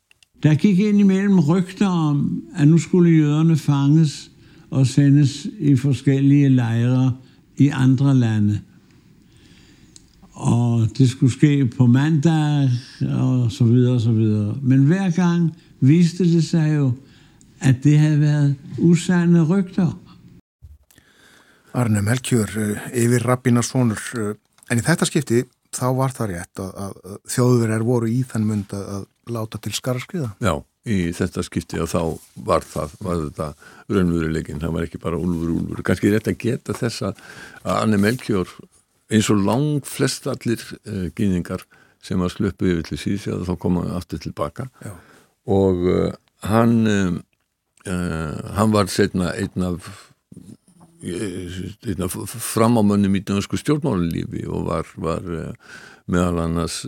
Der 0.42 0.58
gik 0.58 0.82
ind 0.82 1.04
imellem 1.04 1.38
rygter 1.46 1.86
om, 1.86 2.48
at 2.58 2.66
nu 2.68 2.80
skulle 2.82 3.14
jøderne 3.14 3.58
fanges 3.62 4.32
og 4.74 4.88
sendes 4.90 5.44
i 5.60 5.76
forskellige 5.78 6.50
lejre 6.50 7.12
i 7.62 7.70
andre 7.70 8.16
lande. 8.18 8.58
Og 10.36 10.90
det 10.98 11.08
skulle 11.10 11.32
ske 11.32 11.66
på 11.66 11.88
mandag 11.88 12.70
og 13.02 13.52
så 13.52 13.64
videre 13.64 13.94
og 13.94 14.02
så 14.02 14.12
videre. 14.12 14.56
Men 14.62 14.86
hver 14.86 15.10
gang 15.16 15.54
viste 15.80 16.24
det 16.24 16.44
sig 16.44 16.76
jo, 16.76 16.92
at 17.62 17.84
det 17.84 18.00
havde 18.00 18.20
været 18.20 18.56
usande 18.78 19.44
rygter. 19.44 19.96
Arne 21.76 22.02
Melkjör 22.02 22.52
yfir 22.96 23.26
Rabbinarsonur 23.28 24.00
en 24.72 24.80
í 24.80 24.84
þetta 24.86 25.08
skipti 25.08 25.42
þá 25.76 25.88
var 25.98 26.14
það 26.16 26.32
rétt 26.32 26.62
að, 26.64 26.70
að 26.86 27.18
þjóðverðar 27.34 27.84
voru 27.84 28.08
í 28.12 28.22
þann 28.28 28.48
mund 28.48 28.76
að, 28.76 28.86
að 28.96 29.34
láta 29.36 29.60
til 29.60 29.74
skaraskriða 29.76 30.30
Já, 30.46 30.54
í 30.88 31.12
þetta 31.18 31.44
skipti 31.44 31.82
og 31.84 31.90
þá 31.92 32.00
var 32.48 32.64
það, 32.64 32.96
var 33.04 33.20
þetta 33.26 33.50
raunveruleikin, 33.92 34.62
það 34.64 34.78
var 34.78 34.88
ekki 34.88 35.02
bara 35.04 35.20
úlfur 35.20 35.52
úlfur, 35.58 35.84
kannski 35.90 36.14
rétt 36.14 36.32
að 36.32 36.40
geta 36.46 36.78
þess 36.80 37.10
að 37.10 37.20
Arne 37.76 38.00
Melkjör 38.00 38.56
eins 39.12 39.30
og 39.34 39.44
lang 39.46 39.86
flest 39.86 40.28
allir 40.30 40.62
uh, 40.88 41.08
gýningar 41.16 41.66
sem 42.06 42.22
að 42.22 42.36
slöpu 42.36 42.70
yfir 42.70 42.88
til 42.90 43.00
síðan 43.02 43.46
þá 43.48 43.56
koma 43.62 43.86
aftur 43.98 44.22
tilbaka 44.22 44.68
Já. 44.84 44.94
og 45.52 45.86
uh, 45.90 46.12
hann 46.46 46.76
uh, 46.90 47.18
hann 48.58 48.74
var 48.74 48.90
setna 48.90 49.34
einn 49.38 49.66
af 49.66 49.92
framámönnum 52.42 53.14
í 53.14 53.22
dansku 53.22 53.60
stjórnmálulífi 53.62 54.48
og 54.50 54.64
var, 54.66 54.88
var 54.98 55.28
meðal 56.10 56.40
annars 56.48 56.80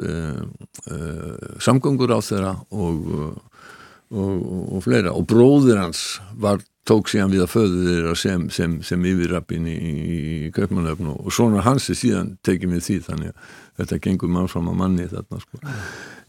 samgöngur 1.62 2.16
á 2.18 2.20
þeirra 2.26 2.56
og, 2.74 3.12
og, 4.10 4.48
og 4.74 4.82
fleira 4.88 5.14
og 5.14 5.28
bróðir 5.30 5.78
hans 5.84 6.02
var, 6.34 6.66
tók 6.88 7.10
síðan 7.12 7.34
við 7.34 7.44
að 7.44 7.54
föðu 7.54 7.86
þeirra 7.88 8.16
sem, 8.20 8.44
sem, 8.54 8.76
sem 8.86 9.08
yfirrappin 9.12 9.68
í, 9.68 9.78
í 9.78 10.52
Kaupmannöfn 10.56 11.14
og 11.14 11.32
svona 11.36 11.64
hans 11.66 11.90
er 11.92 12.00
síðan 12.00 12.36
tekið 12.48 12.74
með 12.74 12.86
því 12.88 13.00
þannig 13.10 13.34
að 13.34 13.56
þetta 13.82 14.04
gengur 14.08 14.32
mann 14.34 14.52
fram 14.52 14.70
að 14.72 14.80
manni 14.80 15.10
þarna 15.12 15.42
sko. 15.44 15.60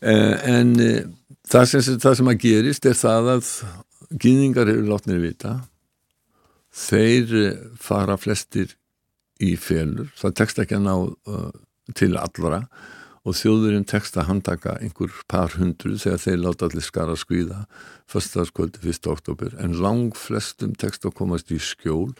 en 0.02 0.74
það 1.48 1.68
sem, 1.70 2.00
það 2.02 2.18
sem 2.20 2.32
að 2.32 2.40
gerist 2.42 2.88
er 2.88 2.98
það 2.98 3.30
að 3.36 3.52
gýðingar 4.22 4.70
eru 4.72 4.86
látnir 4.88 5.20
vita. 5.22 5.54
Þeir 6.78 7.34
eh, 7.38 7.64
fara 7.80 8.18
flestir 8.20 8.74
í 9.42 9.54
félur, 9.60 10.10
það 10.18 10.36
tekst 10.40 10.60
ekki 10.62 10.74
að 10.78 10.86
ná 10.88 10.94
uh, 10.98 11.50
til 11.94 12.10
allra 12.18 12.64
og 13.28 13.36
þjóðurinn 13.36 13.86
tekst 13.88 14.16
að 14.16 14.30
handtaka 14.30 14.78
einhver 14.80 15.12
par 15.28 15.52
hundru 15.58 15.98
þegar 16.00 16.22
þeir 16.22 16.40
láta 16.40 16.68
allir 16.68 16.86
skara 16.86 17.16
skvíða 17.18 17.64
fyrstaðskvöldi 18.08 18.80
1. 18.88 19.10
oktober 19.12 19.56
en 19.60 19.76
lang 19.82 20.16
flestum 20.16 20.72
tekst 20.80 21.04
að 21.04 21.16
komast 21.20 21.52
í 21.52 21.60
skjól 21.60 22.14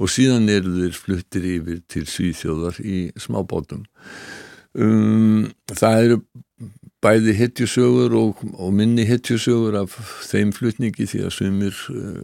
og 0.00 0.12
síðan 0.12 0.48
eru 0.52 0.72
þeir 0.78 0.96
fluttir 0.96 1.48
yfir 1.56 1.82
til 1.92 2.06
Svíþjóðar 2.08 2.80
í 2.80 2.98
smábátum 3.20 3.84
um, 4.72 5.46
það 5.74 6.02
eru 6.06 6.20
bæði 7.04 7.36
hittjusögur 7.36 8.16
og, 8.16 8.40
og 8.56 8.72
minni 8.74 9.04
hittjusögur 9.06 9.76
af 9.82 9.96
þeim 10.26 10.54
flutningi 10.56 11.08
því 11.10 11.26
að 11.26 11.34
sumir 11.36 11.82
uh, 11.92 12.22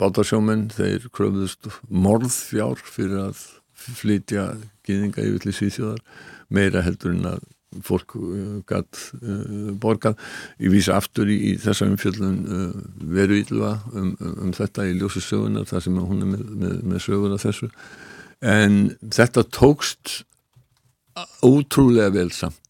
bátarsjómen 0.00 0.66
þeir 0.74 1.06
kröfðust 1.14 1.70
morðfjár 1.86 2.82
fyrir 2.82 3.28
að 3.28 3.44
flytja 3.84 4.46
gýðinga 4.86 5.24
yfir 5.24 5.44
til 5.44 5.56
Svíþjóðar 5.58 6.00
meira 6.54 6.82
heldur 6.84 7.14
en 7.14 7.28
að 7.34 7.44
fólk 7.82 8.14
uh, 8.18 8.60
gætt 8.68 9.00
uh, 9.18 9.70
borgað. 9.82 10.18
Ég 10.62 10.74
vísa 10.74 10.98
aftur 10.98 11.30
í, 11.30 11.38
í 11.50 11.54
þessa 11.58 11.88
umfjöldun 11.90 12.36
uh, 12.46 12.82
veru 13.16 13.40
ílva 13.40 13.76
um, 13.92 14.12
um, 14.20 14.34
um 14.46 14.52
þetta 14.54 14.86
í 14.86 14.94
ljósi 14.98 15.22
sögunar 15.24 15.66
þar 15.70 15.86
sem 15.86 15.98
hún 15.98 16.22
er 16.22 16.30
með, 16.36 16.44
með, 16.62 16.76
með 16.92 17.02
sögur 17.06 17.34
af 17.34 17.42
þessu. 17.46 17.70
En 18.44 18.78
þetta 19.14 19.46
tókst 19.54 20.20
ótrúlega 21.42 22.12
vel 22.14 22.30
samt. 22.34 22.60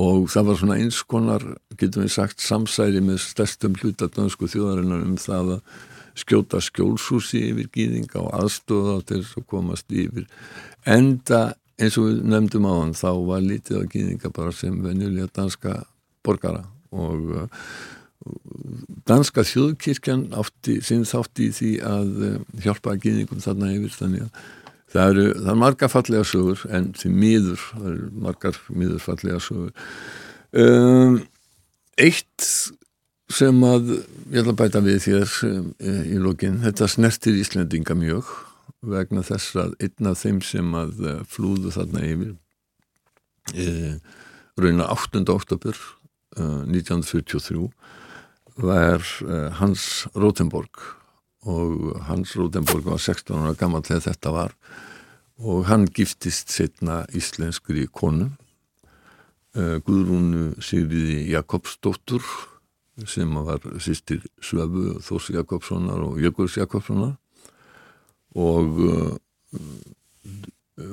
Og 0.00 0.30
það 0.32 0.46
var 0.48 0.58
svona 0.58 0.76
eins 0.80 1.02
konar, 1.04 1.42
getum 1.76 2.06
við 2.06 2.14
sagt, 2.14 2.40
samsæri 2.40 3.02
með 3.04 3.20
stærstum 3.26 3.76
hlutadönsku 3.76 4.48
þjóðarinnar 4.48 5.04
um 5.04 5.18
það 5.20 5.58
að 5.58 5.80
skjóta 6.18 6.60
skjólsúsi 6.62 7.40
yfir 7.50 7.70
gýðinga 7.72 8.20
og 8.20 8.30
aðstofa 8.40 9.00
til 9.08 9.22
þess 9.22 9.40
að 9.40 9.48
komast 9.52 9.92
yfir. 9.92 10.28
Enda, 10.88 11.42
eins 11.80 11.98
og 12.00 12.10
við 12.10 12.22
nefndum 12.34 12.68
á 12.68 12.72
hann, 12.74 12.94
þá 12.98 13.10
var 13.28 13.44
lítið 13.46 13.82
á 13.82 13.90
gýðinga 13.94 14.32
bara 14.36 14.54
sem 14.56 14.78
venjulega 14.84 15.30
danska 15.36 15.76
borgara 16.22 16.64
og 16.92 17.30
uh, 17.34 17.68
danska 19.08 19.44
þjóðkirkjan 19.48 20.28
átti, 20.38 20.80
sinns 20.84 21.14
átti 21.18 21.48
í 21.48 21.54
því 21.56 21.70
að 21.88 22.10
uh, 22.28 22.34
hjálpa 22.64 22.98
gýðingum 23.00 23.40
þarna 23.44 23.72
yfir 23.76 23.96
þannig 24.00 24.26
að 24.28 24.50
Það 24.92 25.10
eru, 25.10 25.22
það 25.38 25.50
er 25.52 25.56
margar 25.56 25.88
fallega 25.88 26.24
sögur 26.28 26.62
en 26.76 26.90
því 27.00 27.10
miður, 27.16 27.62
það 27.70 27.84
eru 27.88 28.08
margar 28.26 28.58
miður 28.68 29.00
fallega 29.00 29.38
sögur. 29.40 29.70
Um, 30.52 31.14
eitt 31.96 32.48
sem 33.32 33.64
að, 33.66 33.92
ég 34.32 34.42
ætla 34.42 34.52
að 34.52 34.60
bæta 34.60 34.80
við 34.84 34.98
þér 35.06 35.34
um, 35.48 35.68
í 35.82 36.18
lókin, 36.20 36.60
þetta 36.64 36.88
snertir 36.90 37.38
Íslendinga 37.40 37.96
mjög 37.98 38.28
vegna 38.92 39.22
þess 39.26 39.56
að 39.62 39.74
einn 39.84 40.10
af 40.10 40.20
þeim 40.22 40.40
sem 40.44 40.74
að 40.78 41.02
uh, 41.02 41.18
flúðu 41.30 41.72
þarna 41.74 42.02
yfir 42.06 42.32
e, 43.54 43.66
rauna 44.58 44.88
8. 44.90 45.22
oktober 45.32 45.78
uh, 46.38 46.62
1943 46.66 47.68
var 48.62 49.06
uh, 49.26 49.48
Hans 49.60 50.06
Rotenborg 50.18 50.82
og 51.48 51.96
Hans 52.06 52.36
Rotenborg 52.38 52.86
var 52.90 53.02
16 53.02 53.34
ára 53.34 53.56
gammal 53.58 53.82
þegar 53.86 54.04
þetta 54.04 54.30
var. 54.34 54.52
Og 55.42 55.64
hann 55.66 55.88
giftist 55.90 56.52
setna 56.54 57.00
íslenskri 57.18 57.88
konu 57.90 58.28
Guðrúnu 59.52 60.52
Sigriði 60.62 61.32
Jakobsdóttur 61.32 62.22
sem 63.08 63.34
var 63.46 63.62
sýstir 63.80 64.22
Svöfu 64.42 65.00
Þós 65.02 65.30
Jakobssonar 65.32 66.02
og 66.04 66.20
Jökuls 66.20 66.58
Jakobssonar 66.60 67.16
og 68.36 68.80
uh, 68.80 69.12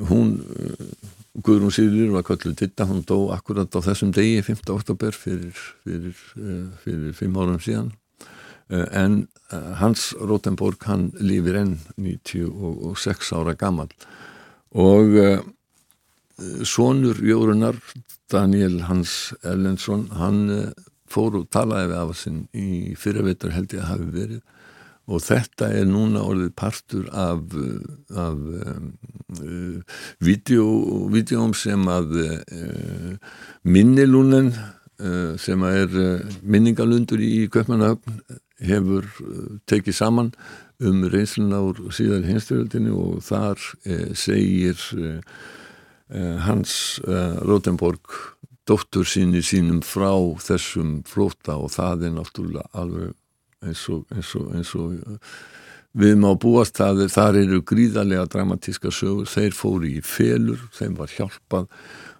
hún 0.09 0.37
uh, 0.39 0.85
Guðrún 1.39 1.71
Sigriður 1.71 2.17
var 2.17 2.25
kallið 2.27 2.57
Titta, 2.59 2.87
hún 2.89 3.03
dó 3.07 3.29
akkurat 3.35 3.71
á 3.71 3.79
þessum 3.83 4.11
degi 4.15 4.41
5. 4.43 4.65
oktober 4.73 5.15
fyrir, 5.15 5.55
fyrir, 5.85 6.15
fyrir 6.83 7.13
fimm 7.15 7.37
árum 7.39 7.61
síðan 7.63 7.93
en 8.69 9.27
Hans 9.49 10.11
Rotenborg 10.13 10.83
hann 10.85 11.09
lífir 11.17 11.57
enn 11.57 11.77
96 11.97 13.31
ára 13.33 13.55
gammal 13.57 13.89
og 14.69 15.15
uh, 15.17 15.39
sonur 16.63 17.17
Jórunar 17.25 17.79
Daniel 18.29 18.83
Hans 18.85 19.33
Ellensson 19.41 20.05
hann 20.19 20.43
uh, 20.53 20.67
fór 21.11 21.39
og 21.41 21.49
talaði 21.53 21.91
við 21.91 21.99
af 21.99 22.15
sinn 22.19 22.39
í 22.53 22.95
fyrirveitur 22.99 23.55
held 23.55 23.75
ég 23.75 23.83
að 23.83 23.91
hafi 23.93 24.09
verið. 24.15 24.41
Og 25.09 25.23
þetta 25.25 25.71
er 25.73 25.87
núna 25.89 26.21
orðið 26.21 26.51
partur 26.59 27.07
af, 27.17 27.39
af 28.13 28.35
um, 28.37 28.91
uh, 29.41 29.95
videóm 30.21 31.55
sem 31.57 31.87
að 31.89 32.19
minnilúnen 33.65 34.53
sem 35.39 35.61
að 35.63 35.77
er 35.79 35.93
minningalundur 36.43 37.21
í 37.23 37.47
Köpmanahöfn 37.49 38.17
hefur 38.67 39.05
tekið 39.71 39.95
saman 39.95 40.33
um 40.79 41.03
reynsluna 41.11 41.59
úr 41.63 41.89
síðan 41.95 42.27
hinsturöldinu 42.27 42.95
og 42.95 43.23
þar 43.25 43.59
eh, 43.83 44.11
segir 44.15 44.79
eh, 44.95 45.19
eh 46.09 46.37
Hans 46.45 47.01
eh, 47.05 47.35
Rotenborg 47.43 48.15
dóttur 48.69 49.07
síni 49.09 49.41
sínum 49.45 49.81
frá 49.85 50.11
þessum 50.45 50.99
flóta 51.07 51.57
og 51.57 51.73
það 51.73 52.05
er 52.07 52.13
náttúrulega 52.17 52.69
alveg 52.77 53.15
eins 53.65 53.81
og, 53.91 54.05
eins 54.15 54.35
og, 54.39 54.51
eins 54.55 54.75
og 54.77 54.93
eh, 54.95 55.39
við 55.99 56.19
má 56.21 56.29
búast 56.39 56.77
það 56.79 57.07
þar 57.11 57.39
eru 57.41 57.63
gríðarlega 57.65 58.27
dramatíska 58.29 58.91
sögur 58.93 59.27
þeir 59.29 59.55
fóru 59.57 59.89
í 59.89 59.99
felur, 60.05 60.61
þeim 60.77 60.95
var 60.99 61.11
hjálpað 61.11 61.67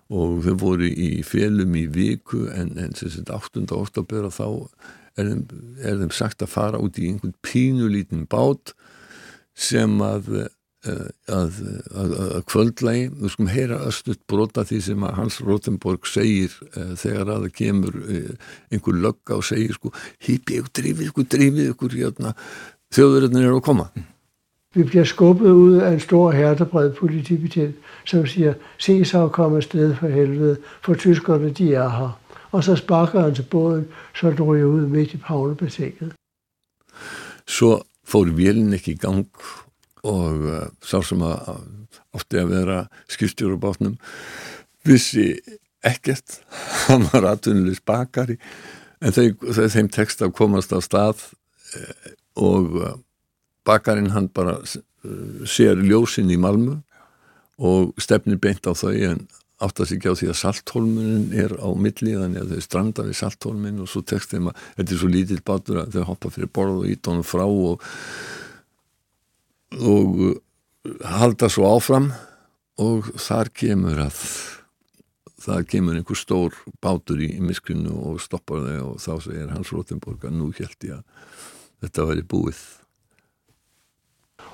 og 0.10 0.40
þau 0.46 0.56
voru 0.58 0.90
í 0.90 1.22
félum 1.28 1.76
í 1.78 1.86
viku 1.94 2.48
en, 2.50 2.74
en 2.82 2.96
sem 2.98 3.12
sagt 3.14 3.30
8. 3.30 3.68
oktober 3.78 4.26
og 4.26 4.34
þá 4.34 4.48
er 5.20 5.30
þeim, 5.30 5.44
er 5.86 6.00
þeim 6.02 6.14
sagt 6.16 6.44
að 6.44 6.54
fara 6.56 6.82
út 6.82 6.98
í 6.98 7.12
einhvern 7.12 7.36
pínulítinn 7.46 8.26
bát 8.30 8.74
sem 9.60 10.00
að 10.02 10.50
að, 10.88 11.02
að, 11.28 11.58
að, 11.92 12.14
að 12.38 12.46
kvöldlægi, 12.48 13.08
við 13.20 13.34
skum 13.34 13.50
heyra 13.52 13.80
östut 13.90 14.22
brota 14.32 14.64
því 14.68 14.80
sem 14.86 15.04
að 15.04 15.18
Hans 15.18 15.40
Rotenborg 15.44 16.08
segir 16.08 16.54
uh, 16.76 16.94
þegar 17.00 17.34
að 17.34 17.48
það 17.48 17.58
kemur 17.58 17.98
uh, 18.00 18.54
einhver 18.72 19.02
lögga 19.08 19.40
og 19.40 19.44
segir 19.48 19.76
sko 19.76 19.92
hýpi 20.24 20.62
ykkur, 20.62 20.72
drifið 20.80 21.12
ykkur, 21.12 21.28
drifið 21.36 21.74
ykkur 21.74 21.98
hérna, 22.00 22.34
þjóðverðin 22.96 23.44
er 23.44 23.52
að 23.52 23.68
koma 23.68 23.90
Vi 24.76 24.84
bliver 24.84 25.04
skubbet 25.04 25.50
ud 25.50 25.78
af 25.82 25.94
en 25.94 26.00
stor 26.00 26.32
hertebred 26.32 26.92
politibetjent, 26.94 27.76
som 28.06 28.28
siger, 28.28 28.54
se 28.78 29.06
så 29.06 29.18
og 29.26 29.32
kom 29.32 29.56
afsted 29.56 29.96
for 29.96 30.08
helvede, 30.08 30.58
for 30.86 30.94
tyskerne 30.94 31.50
de 31.50 31.74
er 31.74 31.90
her. 31.90 32.20
Og 32.52 32.64
så 32.64 32.76
sparker 32.76 33.22
han 33.22 33.36
til 33.36 33.44
båden, 33.44 33.88
så 34.16 34.30
den 34.30 34.42
ryger 34.42 34.66
ud 34.66 34.88
midt 34.88 35.14
i 35.14 35.18
Pavlebassinet. 35.18 36.14
Svo 37.48 37.82
fór 38.06 38.30
vélinn 38.38 38.74
ekki 38.78 38.94
í 38.94 39.02
gang 39.02 39.26
og 40.08 40.46
uh, 40.48 40.68
sá 40.86 41.00
sem 41.06 41.24
að 41.26 41.64
átti 42.16 42.42
að 42.42 42.54
vera 42.54 42.80
skipstjóru 43.12 43.60
bátnum 43.62 43.98
vissi 44.88 45.34
ekkert. 45.86 46.40
Hann 46.88 47.08
var 47.14 47.34
atvinnulegs 47.34 47.84
bakari 47.86 48.40
en 49.00 49.16
þau 49.16 49.68
þeim 49.72 49.92
tekst 49.94 50.24
að 50.26 50.36
komast 50.38 50.74
á 50.76 50.80
stað 50.84 51.24
uh, 51.78 52.14
og 52.40 52.80
uh, 52.80 52.96
bakarinn 53.68 54.14
hann 54.16 54.30
bara 54.34 54.58
sér 55.48 55.80
ljósinn 55.84 56.32
í 56.34 56.38
Malmu 56.40 56.80
og 57.60 57.92
stefnir 58.02 58.40
beint 58.42 58.66
á 58.68 58.74
þau 58.74 58.96
en 58.96 59.22
átt 59.60 59.82
að 59.82 59.90
sig 59.90 60.00
ekki 60.00 60.12
á 60.12 60.20
því 60.20 60.28
að 60.32 60.38
salthólmunin 60.40 61.32
er 61.36 61.54
á 61.60 61.68
milli 61.76 62.16
þannig 62.16 62.44
að 62.44 62.54
þau 62.54 62.64
stranda 62.64 63.06
við 63.08 63.18
salthólmin 63.20 63.82
og 63.84 63.90
svo 63.92 64.02
tekst 64.08 64.32
þeim 64.32 64.52
að 64.52 64.62
þetta 64.78 64.94
er 64.96 65.02
svo 65.02 65.10
lítill 65.12 65.40
bátur 65.44 65.82
að 65.82 65.98
þau 65.98 66.06
hoppa 66.14 66.32
fyrir 66.32 66.52
borð 66.56 66.78
og 66.78 66.94
ít 66.94 67.10
honum 67.12 67.28
frá 67.28 67.44
og 67.44 67.84
og 69.78 70.22
uh, 70.24 70.36
halda 71.06 71.50
svo 71.52 71.68
áfram 71.76 72.12
og 72.80 73.12
þar 73.20 73.52
kemur 73.54 74.00
að 74.08 74.24
það 75.40 75.68
kemur 75.72 76.00
einhver 76.00 76.20
stór 76.20 76.58
bátur 76.84 77.22
í, 77.24 77.32
miskrinu 77.44 77.94
og 78.10 78.20
stoppar 78.24 78.66
þau 78.66 78.92
og 78.94 79.00
þá 79.04 79.14
segir 79.24 79.54
Hans 79.54 79.72
Rotenborg 79.76 80.26
að 80.28 80.36
nú 80.36 80.52
held 80.58 80.88
ég 80.88 81.00
að 81.00 81.04
þetta 81.84 82.10
væri 82.10 82.28
búið 82.28 82.62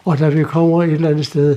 Og 0.06 0.20
da 0.20 0.30
vi 0.30 0.44
kommer 0.44 0.84
et 0.84 0.92
eller 0.92 1.10
andet 1.10 1.26
sted 1.26 1.56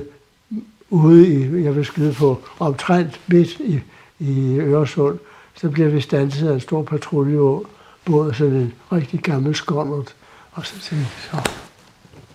ude 0.89 1.27
i, 1.27 1.63
jeg 1.63 1.75
vil 1.75 1.85
skyde 1.85 2.13
på, 2.13 2.41
omtrent 2.59 3.19
midt 3.27 3.59
i, 3.59 3.79
i 4.19 4.59
Øresund, 4.59 5.19
så 5.55 5.69
bliver 5.69 5.89
vi 5.89 6.01
standset 6.01 6.47
af 6.47 6.53
en 6.53 6.59
stor 6.59 6.83
patruljebåd, 6.83 8.33
sådan 8.33 8.55
en 8.55 8.73
rigtig 8.91 9.19
gammel 9.21 9.55
skåndert. 9.55 10.15
Og 10.51 10.65
så 10.65 10.73
tænkte 10.73 10.95
jeg, 10.97 11.43
så, 11.45 11.68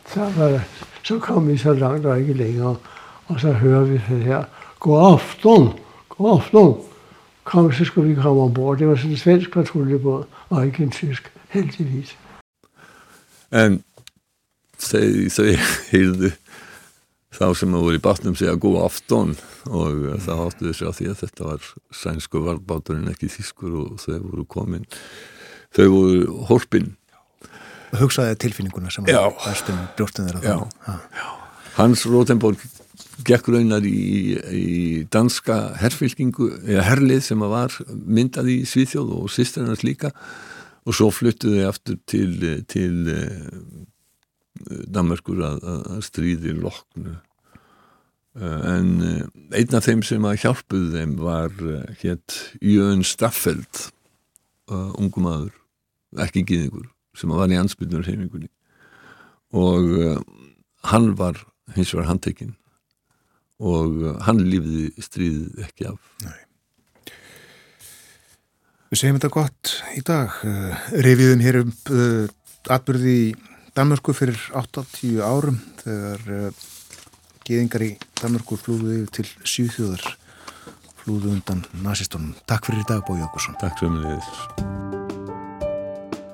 så, 0.07 0.31
var 0.37 0.49
det, 0.49 0.63
så 1.03 1.19
kom 1.19 1.49
vi 1.49 1.57
så 1.57 1.75
langt 1.75 2.07
og 2.07 2.21
ikke 2.21 2.33
længere. 2.33 2.77
Og 3.27 3.41
så 3.41 3.53
hører 3.53 3.85
vi 3.85 3.93
det 3.93 4.25
her, 4.25 4.45
god 4.81 5.13
aften, 5.15 5.69
god 6.09 6.39
aften. 6.39 6.75
Kom, 7.45 7.73
så 7.73 7.85
skulle 7.85 8.09
vi 8.09 8.23
komme 8.23 8.43
ombord. 8.43 8.79
Det 8.79 8.89
var 8.89 8.97
sådan 8.97 9.11
en 9.11 9.17
svensk 9.17 9.53
patruljebåd, 9.53 10.25
og 10.49 10.67
ikke 10.67 10.83
en 10.83 10.91
tysk, 10.91 11.33
heldigvis. 11.49 12.17
En 13.53 13.83
þau, 14.81 15.29
þau 15.31 15.51
heyrðu 15.91 16.31
þá 17.35 17.47
sem 17.59 17.75
að 17.75 17.87
voru 17.87 17.99
í 17.99 18.03
batnum 18.03 18.37
segja 18.39 18.55
góð 18.61 18.81
afton 18.85 19.35
og 19.67 20.03
það 20.23 20.43
áttu 20.47 20.69
þessu 20.69 20.89
að 20.89 20.99
því 20.99 21.09
að 21.11 21.21
þetta 21.23 21.47
var 21.49 21.71
sænsku 22.03 22.43
varðbáturinn 22.45 23.11
ekki 23.11 23.31
þýskur 23.33 23.79
og 23.81 24.03
þau 24.03 24.19
voru 24.21 24.45
komin 24.57 24.87
þau 25.75 25.87
voru 25.95 26.21
horfin 26.51 26.93
Hugsaði 28.01 28.39
tilfinninguna 28.43 28.93
sem 28.93 29.07
Já. 29.09 29.23
brjóstum 29.97 30.29
þeirra 30.29 30.43
Já. 30.45 30.57
þá. 30.87 31.29
Hans 31.75 32.05
Rotenborg 32.07 32.63
gekk 33.27 33.49
raunar 33.51 33.85
í, 33.87 34.35
í 34.35 34.75
danska 35.11 35.75
herfylkingu, 35.81 36.51
eða 36.67 36.85
herlið 36.89 37.23
sem 37.29 37.43
var 37.51 37.75
myndað 37.91 38.51
í 38.53 38.59
Svíþjóð 38.69 39.15
og 39.19 39.33
sýstrinars 39.33 39.85
líka 39.87 40.13
og 40.85 40.97
svo 40.97 41.11
fluttuðu 41.15 41.63
þau 41.63 41.71
aftur 41.71 41.99
til, 42.11 42.35
til 42.71 42.97
Danmarkur 44.95 45.43
að, 45.47 45.63
að, 45.65 46.01
stríði 46.07 46.55
loknu 46.59 47.17
en 48.35 48.89
eh, 49.07 49.27
einn 49.61 49.77
af 49.79 49.87
þeim 49.87 50.03
sem 50.07 50.25
að 50.27 50.41
hjálpuðu 50.43 50.89
þeim 50.97 51.13
var 51.23 51.53
hétt 52.01 52.39
Jön 52.59 53.05
Staffeld 53.07 53.89
ungum 54.71 55.29
maður, 55.29 55.55
ekki 56.25 56.43
gýðingur 56.49 56.89
sem 57.15 57.33
var 57.33 57.53
í 57.53 57.59
ansbyrnur 57.61 58.07
heimingunni 58.07 58.51
og 59.55 59.91
uh, 59.95 60.21
hann 60.91 61.13
var 61.19 61.39
hins 61.77 61.95
vegar 61.95 62.11
handtekinn 62.11 62.55
og 63.63 64.01
uh, 64.03 64.17
hann 64.27 64.43
lífði 64.43 64.91
stríðið 65.03 65.69
ekki 65.69 65.93
af 65.93 66.01
Við 68.95 69.01
segjum 69.01 69.17
þetta 69.19 69.29
gott 69.35 69.71
í 69.99 70.03
dag. 70.07 70.35
Reviðum 71.03 71.41
hér 71.43 71.57
um 71.65 71.71
uh, 71.91 72.29
atbyrði 72.71 73.15
í 73.25 73.25
Danmörku 73.75 74.15
fyrir 74.15 74.39
80 74.55 75.19
árum 75.19 75.59
þegar 75.81 76.29
uh, 76.31 76.61
geðingar 77.43 77.87
í 77.89 77.91
Danmörku 78.21 78.61
flúðu 78.61 79.01
yfir 79.01 79.11
til 79.19 79.27
síðþjóðar 79.57 80.07
flúðu 81.03 81.35
undan 81.35 81.67
nazistónum. 81.83 82.37
Takk 82.47 82.71
fyrir 82.71 82.85
í 82.85 82.89
dag, 82.93 83.03
Bói 83.09 83.19
Jókusson. 83.19 83.59
Takk 83.59 83.83
sem 83.83 83.99
við 84.05 85.24